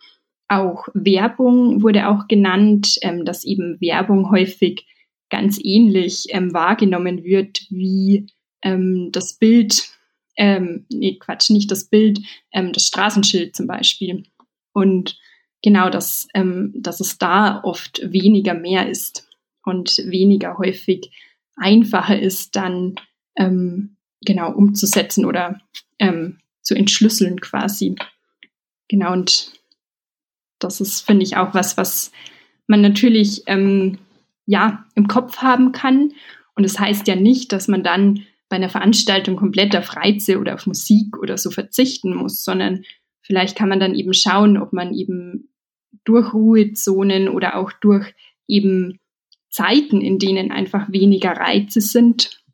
auch 0.46 0.86
Werbung 0.94 1.82
wurde 1.82 2.08
auch 2.08 2.28
genannt, 2.28 2.96
ähm, 3.02 3.24
dass 3.24 3.42
eben 3.42 3.80
Werbung 3.80 4.30
häufig 4.30 4.86
ganz 5.30 5.58
ähnlich 5.60 6.26
ähm, 6.28 6.52
wahrgenommen 6.52 7.24
wird 7.24 7.62
wie 7.70 8.26
ähm, 8.62 9.10
das 9.12 9.34
Bild, 9.34 9.90
ähm, 10.36 10.86
nee, 10.90 11.16
Quatsch, 11.18 11.50
nicht 11.50 11.70
das 11.70 11.84
Bild, 11.84 12.20
ähm, 12.52 12.72
das 12.72 12.86
Straßenschild 12.86 13.54
zum 13.54 13.66
Beispiel. 13.66 14.24
Und 14.72 15.18
genau, 15.62 15.90
dass, 15.90 16.28
ähm, 16.34 16.72
dass 16.76 17.00
es 17.00 17.18
da 17.18 17.62
oft 17.62 18.00
weniger 18.04 18.54
mehr 18.54 18.88
ist 18.88 19.28
und 19.64 19.98
weniger 19.98 20.58
häufig 20.58 21.10
einfacher 21.56 22.18
ist, 22.18 22.56
dann 22.56 22.94
ähm, 23.36 23.96
genau 24.24 24.52
umzusetzen 24.52 25.24
oder 25.24 25.60
ähm, 25.98 26.38
zu 26.62 26.74
entschlüsseln 26.74 27.40
quasi. 27.40 27.96
Genau, 28.88 29.12
und 29.12 29.52
das 30.58 30.80
ist, 30.80 31.00
finde 31.00 31.24
ich, 31.24 31.36
auch 31.36 31.54
was, 31.54 31.76
was 31.76 32.12
man 32.66 32.80
natürlich 32.80 33.42
ähm, 33.46 33.98
ja 34.46 34.84
im 34.94 35.08
Kopf 35.08 35.38
haben 35.38 35.72
kann. 35.72 36.12
Und 36.54 36.64
es 36.64 36.74
das 36.74 36.80
heißt 36.80 37.08
ja 37.08 37.16
nicht, 37.16 37.52
dass 37.52 37.68
man 37.68 37.82
dann 37.82 38.26
bei 38.52 38.56
einer 38.56 38.68
Veranstaltung 38.68 39.36
komplett 39.36 39.74
auf 39.74 39.96
Reize 39.96 40.38
oder 40.38 40.52
auf 40.52 40.66
Musik 40.66 41.16
oder 41.16 41.38
so 41.38 41.50
verzichten 41.50 42.14
muss, 42.14 42.44
sondern 42.44 42.84
vielleicht 43.22 43.56
kann 43.56 43.70
man 43.70 43.80
dann 43.80 43.94
eben 43.94 44.12
schauen, 44.12 44.58
ob 44.58 44.74
man 44.74 44.92
eben 44.92 45.48
durch 46.04 46.34
Ruhezonen 46.34 47.30
oder 47.30 47.56
auch 47.56 47.72
durch 47.72 48.14
eben 48.46 49.00
Zeiten, 49.48 50.02
in 50.02 50.18
denen 50.18 50.52
einfach 50.52 50.92
weniger 50.92 51.30
Reize 51.30 51.80
sind, 51.80 52.44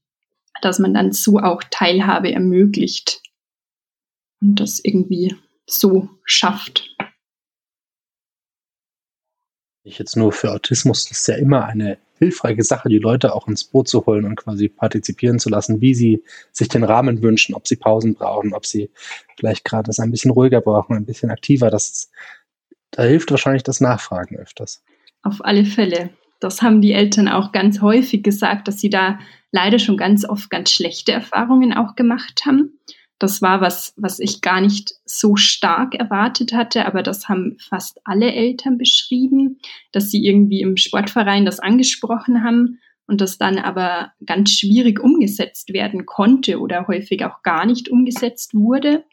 dass 0.62 0.78
man 0.78 0.94
dann 0.94 1.10
so 1.10 1.40
auch 1.40 1.64
Teilhabe 1.68 2.30
ermöglicht 2.30 3.20
und 4.40 4.60
das 4.60 4.78
irgendwie 4.78 5.34
so 5.66 6.08
schafft. 6.22 6.94
Ich 9.82 9.98
jetzt 9.98 10.16
nur 10.16 10.30
für 10.30 10.52
Autismus, 10.52 11.06
das 11.06 11.18
ist 11.22 11.26
ja 11.26 11.34
immer 11.34 11.66
eine 11.66 11.98
hilfreiche 12.18 12.62
Sache, 12.62 12.88
die 12.88 12.98
Leute 12.98 13.34
auch 13.34 13.48
ins 13.48 13.64
Boot 13.64 13.88
zu 13.88 14.04
holen 14.06 14.24
und 14.24 14.36
quasi 14.36 14.68
partizipieren 14.68 15.38
zu 15.38 15.48
lassen, 15.48 15.80
wie 15.80 15.94
sie 15.94 16.22
sich 16.52 16.68
den 16.68 16.84
Rahmen 16.84 17.22
wünschen, 17.22 17.54
ob 17.54 17.66
sie 17.66 17.76
Pausen 17.76 18.14
brauchen, 18.14 18.54
ob 18.54 18.66
sie 18.66 18.90
vielleicht 19.38 19.64
gerade 19.64 19.86
das 19.86 20.00
ein 20.00 20.10
bisschen 20.10 20.30
ruhiger 20.30 20.60
brauchen, 20.60 20.96
ein 20.96 21.06
bisschen 21.06 21.30
aktiver. 21.30 21.70
Das, 21.70 22.10
da 22.90 23.04
hilft 23.04 23.30
wahrscheinlich 23.30 23.62
das 23.62 23.80
Nachfragen 23.80 24.36
öfters. 24.36 24.82
Auf 25.22 25.44
alle 25.44 25.64
Fälle. 25.64 26.10
Das 26.40 26.62
haben 26.62 26.80
die 26.80 26.92
Eltern 26.92 27.28
auch 27.28 27.52
ganz 27.52 27.80
häufig 27.80 28.22
gesagt, 28.22 28.68
dass 28.68 28.80
sie 28.80 28.90
da 28.90 29.18
leider 29.50 29.78
schon 29.78 29.96
ganz 29.96 30.24
oft 30.24 30.50
ganz 30.50 30.70
schlechte 30.70 31.12
Erfahrungen 31.12 31.72
auch 31.72 31.96
gemacht 31.96 32.42
haben. 32.46 32.78
Das 33.18 33.42
war 33.42 33.60
was, 33.60 33.94
was 33.96 34.20
ich 34.20 34.42
gar 34.42 34.60
nicht 34.60 34.94
so 35.04 35.34
stark 35.34 35.94
erwartet 35.94 36.52
hatte, 36.52 36.86
aber 36.86 37.02
das 37.02 37.28
haben 37.28 37.56
fast 37.58 38.00
alle 38.04 38.32
Eltern 38.32 38.78
beschrieben, 38.78 39.58
dass 39.90 40.10
sie 40.10 40.24
irgendwie 40.24 40.60
im 40.60 40.76
Sportverein 40.76 41.44
das 41.44 41.58
angesprochen 41.58 42.44
haben 42.44 42.78
und 43.08 43.20
das 43.20 43.38
dann 43.38 43.58
aber 43.58 44.12
ganz 44.24 44.52
schwierig 44.52 45.00
umgesetzt 45.00 45.72
werden 45.72 46.06
konnte 46.06 46.60
oder 46.60 46.86
häufig 46.86 47.24
auch 47.24 47.42
gar 47.42 47.66
nicht 47.66 47.88
umgesetzt 47.88 48.54
wurde. 48.54 49.04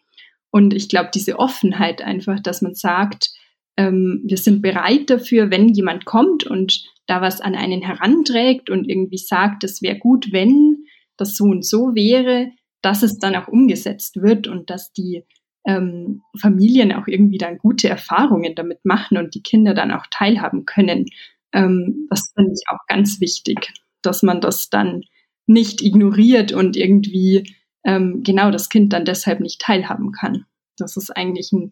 Und 0.52 0.74
ich 0.74 0.88
glaube, 0.88 1.10
diese 1.14 1.40
Offenheit 1.40 2.02
einfach, 2.02 2.40
dass 2.40 2.62
man 2.62 2.76
sagt, 2.76 3.32
ähm, 3.78 4.22
wir 4.26 4.38
sind 4.38 4.62
bereit 4.62 5.10
dafür, 5.10 5.50
wenn 5.50 5.70
jemand 5.70 6.06
kommt 6.06 6.46
und 6.46 6.84
da 7.08 7.22
was 7.22 7.42
an 7.42 7.56
einen 7.56 7.82
heranträgt 7.82 8.70
und 8.70 8.90
irgendwie 8.90 9.18
sagt, 9.18 9.64
es 9.64 9.82
wäre 9.82 9.98
gut, 9.98 10.32
wenn 10.32 10.86
das 11.18 11.36
so 11.36 11.46
und 11.46 11.66
so 11.66 11.96
wäre, 11.96 12.52
dass 12.86 13.02
es 13.02 13.18
dann 13.18 13.36
auch 13.36 13.48
umgesetzt 13.48 14.22
wird 14.22 14.48
und 14.48 14.70
dass 14.70 14.94
die 14.94 15.26
ähm, 15.66 16.22
Familien 16.40 16.94
auch 16.94 17.08
irgendwie 17.08 17.40
dann 17.40 17.58
gute 17.58 17.90
Erfahrungen 17.90 18.54
damit 18.54 18.86
machen 18.86 19.18
und 19.18 19.34
die 19.34 19.42
Kinder 19.42 19.74
dann 19.74 19.92
auch 19.92 20.06
teilhaben 20.12 20.66
können. 20.66 21.08
Ähm, 21.52 22.06
das 22.12 22.32
finde 22.36 22.54
ich 22.54 22.64
auch 22.70 22.86
ganz 22.88 23.20
wichtig, 23.20 23.74
dass 24.04 24.22
man 24.22 24.40
das 24.40 24.70
dann 24.70 25.02
nicht 25.48 25.82
ignoriert 25.82 26.52
und 26.52 26.78
irgendwie 26.78 27.52
ähm, 27.84 28.22
genau 28.22 28.52
das 28.52 28.70
Kind 28.70 28.94
dann 28.94 29.04
deshalb 29.04 29.40
nicht 29.40 29.60
teilhaben 29.62 30.12
kann. 30.12 30.46
Das 30.78 30.96
ist 30.96 31.10
eigentlich 31.10 31.52
ein, 31.54 31.72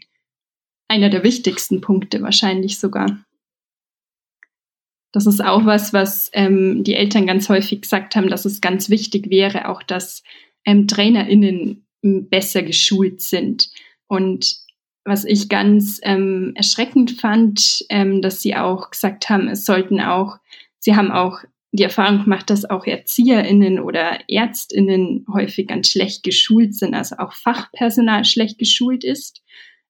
einer 0.87 1.09
der 1.09 1.23
wichtigsten 1.23 1.79
Punkte 1.79 2.23
wahrscheinlich 2.23 2.79
sogar. 2.79 3.23
Das 5.11 5.27
ist 5.27 5.43
auch 5.43 5.65
was, 5.65 5.93
was 5.93 6.31
ähm, 6.33 6.83
die 6.83 6.95
Eltern 6.95 7.27
ganz 7.27 7.49
häufig 7.49 7.81
gesagt 7.81 8.15
haben, 8.15 8.29
dass 8.29 8.45
es 8.45 8.61
ganz 8.61 8.89
wichtig 8.89 9.29
wäre, 9.29 9.69
auch 9.69 9.83
dass 9.83 10.23
ähm, 10.65 10.87
TrainerInnen 10.87 11.85
besser 12.01 12.63
geschult 12.63 13.21
sind. 13.21 13.69
Und 14.07 14.57
was 15.05 15.25
ich 15.25 15.49
ganz 15.49 15.99
ähm, 16.03 16.53
erschreckend 16.55 17.11
fand, 17.11 17.85
ähm, 17.89 18.21
dass 18.21 18.41
sie 18.41 18.55
auch 18.55 18.91
gesagt 18.91 19.29
haben, 19.29 19.47
es 19.47 19.65
sollten 19.65 19.99
auch, 19.99 20.37
sie 20.79 20.95
haben 20.95 21.11
auch 21.11 21.39
die 21.71 21.83
Erfahrung 21.83 22.23
gemacht, 22.23 22.49
dass 22.49 22.69
auch 22.69 22.85
ErzieherInnen 22.85 23.79
oder 23.79 24.19
ÄrztInnen 24.29 25.25
häufig 25.33 25.67
ganz 25.67 25.89
schlecht 25.89 26.23
geschult 26.23 26.75
sind, 26.75 26.93
also 26.93 27.17
auch 27.17 27.33
Fachpersonal 27.33 28.25
schlecht 28.25 28.59
geschult 28.59 29.03
ist. 29.03 29.41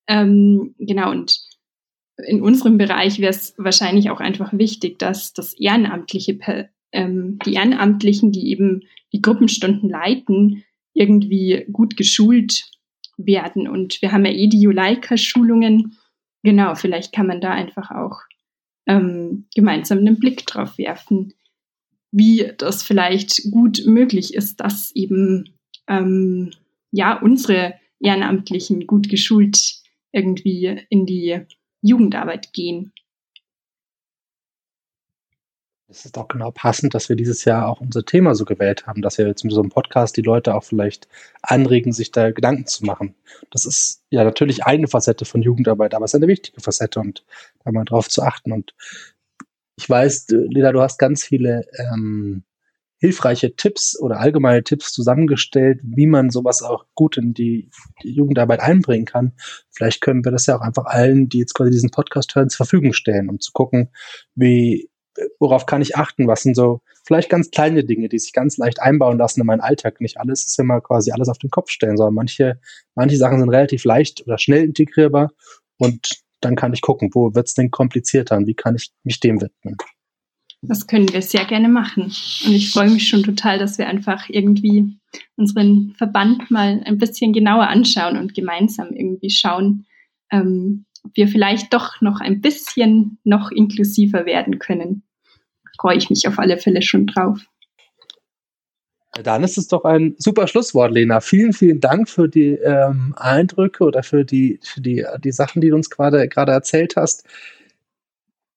Ähm, 0.08 0.76
genau, 0.80 1.12
und 1.12 1.40
in 2.26 2.42
unserem 2.42 2.78
Bereich 2.78 3.20
wäre 3.20 3.32
es 3.32 3.54
wahrscheinlich 3.58 4.10
auch 4.10 4.20
einfach 4.20 4.54
wichtig, 4.54 4.98
dass 5.00 5.34
das 5.34 5.54
Ehrenamtliche, 5.54 6.40
ähm, 6.94 7.40
die 7.46 7.54
Ehrenamtlichen, 7.54 8.32
die 8.32 8.52
eben 8.52 8.84
die 9.12 9.22
Gruppenstunden 9.22 9.90
leiten, 9.90 10.64
irgendwie 10.94 11.66
gut 11.72 11.98
geschult 11.98 12.70
werden. 13.18 13.68
Und 13.68 14.02
wir 14.02 14.12
haben 14.12 14.26
ja 14.26 14.32
eh 14.32 14.48
die 14.48 14.62
Juleika-Schulungen. 14.62 15.98
Genau, 16.44 16.76
vielleicht 16.76 17.14
kann 17.14 17.28
man 17.28 17.42
da 17.42 17.52
einfach 17.52 17.92
auch 17.92 18.22
ähm, 18.88 19.46
gemeinsam 19.56 20.00
einen 20.00 20.20
Blick 20.20 20.46
drauf 20.46 20.78
werfen, 20.78 21.34
wie 22.12 22.52
das 22.58 22.84
vielleicht 22.84 23.52
gut 23.52 23.84
möglich 23.86 24.34
ist, 24.34 24.60
dass 24.60 24.92
eben 24.96 25.56
ähm, 25.88 26.52
ja 26.92 27.20
unsere 27.20 27.76
Ehrenamtlichen 28.00 28.86
gut 28.86 29.10
geschult 29.10 29.82
irgendwie 30.12 30.86
in 30.90 31.06
die 31.06 31.40
Jugendarbeit 31.82 32.54
gehen. 32.54 32.94
Es 35.94 36.06
ist 36.06 36.18
auch 36.18 36.28
genau 36.28 36.50
passend, 36.50 36.96
dass 36.96 37.08
wir 37.08 37.16
dieses 37.16 37.46
Jahr 37.46 37.70
auch 37.70 37.80
unser 37.80 38.04
Thema 38.04 38.34
so 38.34 38.46
gewählt 38.46 38.88
haben, 38.88 39.04
dass 39.04 39.20
wir 39.20 39.28
jetzt 39.28 39.44
mit 39.44 39.54
so 39.54 39.62
einem 39.62 39.70
Podcast 39.70 40.18
die 40.18 40.24
Leute 40.24 40.56
auch 40.56 40.64
vielleicht 40.64 41.08
anregen, 41.44 41.94
sich 41.94 42.12
da 42.12 42.32
Gedanken 42.32 42.66
zu 42.66 42.84
machen. 42.84 43.14
Das 43.52 43.66
ist 43.66 44.02
ja 44.10 44.24
natürlich 44.24 44.66
eine 44.66 44.88
Facette 44.88 45.26
von 45.26 45.44
Jugendarbeit, 45.44 45.94
aber 45.94 46.06
es 46.06 46.12
ist 46.12 46.16
eine 46.16 46.28
wichtige 46.28 46.62
Facette 46.62 47.00
und 47.00 47.24
da 47.64 47.72
mal 47.72 47.86
drauf 47.86 48.10
zu 48.10 48.24
achten. 48.24 48.52
Und 48.52 48.74
ich 49.78 49.88
weiß, 49.88 50.30
Lila, 50.30 50.72
du 50.72 50.82
hast 50.82 50.98
ganz 50.98 51.24
viele 51.24 51.68
ähm, 51.78 52.44
hilfreiche 52.98 53.56
Tipps 53.56 54.00
oder 54.00 54.20
allgemeine 54.20 54.64
Tipps 54.64 54.94
zusammengestellt, 54.94 55.80
wie 55.84 56.08
man 56.08 56.32
sowas 56.32 56.64
auch 56.64 56.86
gut 56.96 57.18
in 57.18 57.36
die, 57.36 57.70
Jugendarbeit 58.02 58.62
einbringen 58.62 59.06
kann. 59.06 59.34
Vielleicht 59.70 60.02
können 60.02 60.26
wir 60.26 60.32
das 60.32 60.48
ja 60.48 60.58
auch 60.58 60.62
einfach 60.62 60.86
allen, 60.86 61.30
die 61.30 61.38
jetzt 61.38 61.54
quasi 61.54 61.70
diesen 61.70 61.92
Podcast 61.92 62.34
hören, 62.34 62.50
zur 62.50 62.66
Verfügung 62.66 62.94
stellen, 62.94 63.30
um 63.30 63.40
zu 63.40 63.52
gucken, 63.52 63.90
wie 64.34 64.90
worauf 65.40 65.66
kann 65.66 65.82
ich 65.82 65.96
achten? 65.96 66.28
Was 66.28 66.44
sind 66.44 66.56
so 66.56 66.82
vielleicht 67.06 67.30
ganz 67.30 67.52
kleine 67.52 67.84
Dinge, 67.84 68.10
die 68.10 68.20
sich 68.20 68.34
ganz 68.34 68.58
leicht 68.58 68.82
einbauen 68.82 69.18
lassen 69.18 69.42
in 69.42 69.48
meinen 69.48 69.62
Alltag? 69.62 70.02
Nicht 70.02 70.20
alles 70.20 70.46
ist 70.46 70.60
immer 70.60 70.82
quasi 70.82 71.12
alles 71.12 71.30
auf 71.30 71.38
den 71.38 71.50
Kopf 71.50 71.70
stellen, 71.70 71.98
sondern 71.98 72.16
manche, 72.16 72.60
manche 72.96 73.18
Sachen 73.18 73.40
sind 73.40 73.50
relativ 73.50 73.86
leicht 73.86 74.26
oder 74.26 74.38
schnell 74.38 74.64
integrierbar 74.64 75.32
und 75.78 76.24
dann 76.42 76.56
kann 76.56 76.74
ich 76.74 76.82
gucken, 76.82 77.10
wo 77.14 77.34
wird 77.34 77.48
es 77.48 77.54
denn 77.54 77.72
komplizierter 77.72 78.38
und 78.38 78.48
wie 78.48 78.54
kann 78.54 78.76
ich 78.76 78.92
mich 79.04 79.20
dem 79.20 79.42
widmen. 79.42 79.78
Das 80.62 80.88
können 80.88 81.12
wir 81.12 81.22
sehr 81.22 81.44
gerne 81.46 81.68
machen. 81.68 82.04
Und 82.04 82.54
ich 82.54 82.72
freue 82.72 82.90
mich 82.90 83.08
schon 83.08 83.24
total, 83.24 83.60
dass 83.60 83.78
wir 83.78 83.88
einfach 83.88 84.30
irgendwie 84.30 84.98
unseren 85.36 85.94
Verband 85.98 86.50
mal 86.52 86.82
ein 86.86 86.98
bisschen 86.98 87.34
genauer 87.34 87.68
anschauen 87.68 88.18
und 88.18 88.34
gemeinsam 88.34 88.94
irgendwie 88.94 89.30
schauen, 89.30 89.86
ähm, 90.32 90.86
wir 91.14 91.28
vielleicht 91.28 91.74
doch 91.74 92.02
noch 92.02 92.20
ein 92.20 92.42
bisschen 92.42 93.18
noch 93.24 93.52
inklusiver 93.52 94.26
werden 94.26 94.60
können. 94.60 95.04
Freue 95.80 95.98
ich 95.98 96.10
mich 96.10 96.28
auf 96.28 96.40
alle 96.40 96.58
Fälle 96.58 96.82
schon 96.82 97.08
drauf. 97.08 97.40
Dann 99.22 99.44
ist 99.44 99.58
es 99.60 99.68
doch 99.68 99.84
ein 99.86 100.16
super 100.18 100.48
Schlusswort, 100.48 100.92
Lena. 100.92 101.20
Vielen, 101.22 101.54
vielen 101.54 101.80
Dank 101.80 102.10
für 102.10 102.28
die 102.28 102.54
ähm, 102.54 103.14
Eindrücke 103.16 103.84
oder 103.84 104.02
für 104.02 104.26
die, 104.26 104.60
für 104.64 104.82
die, 104.82 105.06
die 105.24 105.32
Sachen, 105.32 105.62
die 105.62 105.70
du 105.70 105.76
uns 105.76 105.92
gerade 105.92 106.28
gerade 106.28 106.52
erzählt 106.52 106.96
hast. 106.96 107.28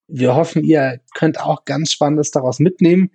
Wir 0.09 0.35
hoffen, 0.35 0.65
ihr 0.65 1.01
könnt 1.15 1.41
auch 1.41 1.67
ganz 1.67 1.93
Spannendes 1.93 2.31
daraus 2.31 2.59
mitnehmen. 2.59 3.11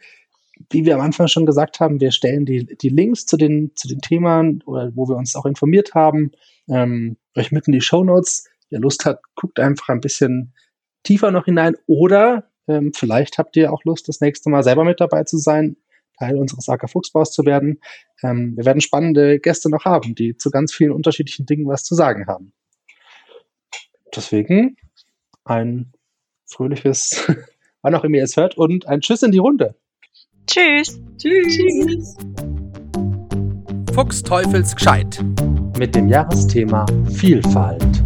Wie 0.70 0.86
wir 0.86 0.94
am 0.96 1.02
Anfang 1.02 1.28
schon 1.28 1.48
gesagt 1.48 1.80
haben, 1.80 2.00
wir 2.00 2.12
stellen 2.12 2.46
die, 2.46 2.78
die 2.78 2.90
Links 2.90 3.26
zu 3.26 3.38
den, 3.38 3.72
zu 3.76 3.88
den 3.88 4.02
Themen 4.02 4.62
oder 4.68 4.92
wo 4.94 5.08
wir 5.08 5.16
uns 5.16 5.36
auch 5.36 5.46
informiert 5.48 5.96
haben, 5.96 6.32
ähm, 6.70 7.18
euch 7.36 7.52
mitten 7.52 7.72
in 7.72 7.80
die 7.80 7.86
Show 7.86 8.04
Notes 8.04 8.48
wer 8.72 8.80
Lust 8.80 9.06
hat, 9.06 9.22
guckt 9.36 9.60
einfach 9.60 9.90
ein 9.90 10.02
bisschen 10.02 10.54
tiefer 11.04 11.32
noch 11.32 11.46
hinein 11.46 11.76
oder 11.88 12.50
ähm, 12.68 12.92
vielleicht 12.96 13.38
habt 13.38 13.56
ihr 13.58 13.72
auch 13.72 13.84
Lust, 13.86 14.08
das 14.08 14.22
nächste 14.22 14.50
Mal 14.50 14.64
selber 14.64 14.84
mit 14.84 15.00
dabei 15.00 15.24
zu 15.24 15.38
sein, 15.38 15.78
Teil 16.18 16.38
unseres 16.38 16.70
AK 16.70 16.90
Fuchsbaus 16.90 17.32
zu 17.32 17.46
werden. 17.46 17.80
Ähm, 18.24 18.56
wir 18.56 18.66
werden 18.66 18.82
spannende 18.82 19.40
Gäste 19.40 19.70
noch 19.70 19.86
haben, 19.86 20.16
die 20.16 20.38
zu 20.38 20.52
ganz 20.52 20.74
vielen 20.74 20.92
unterschiedlichen 20.92 21.46
Dingen 21.46 21.68
was 21.68 21.84
zu 21.84 21.96
sagen 21.96 22.28
haben. 22.28 22.54
Deswegen 24.16 24.78
ein 25.44 25.92
fröhliches, 26.46 27.28
wann 27.82 27.96
auch 27.96 28.04
immer 28.04 28.18
ihr 28.18 28.24
es 28.24 28.38
hört, 28.38 28.58
und 28.58 28.88
ein 28.88 29.02
Tschüss 29.02 29.24
in 29.24 29.32
die 29.32 29.40
Runde. 29.40 29.76
Tschüss. 30.48 31.00
Tschüss. 31.18 31.58
Tschüss. 31.58 32.18
Fuchs 33.94 34.22
Teufels 34.22 34.76
gescheit. 34.76 35.24
Mit 35.78 35.96
dem 35.96 36.08
Jahresthema 36.08 36.86
Vielfalt. 37.14 38.04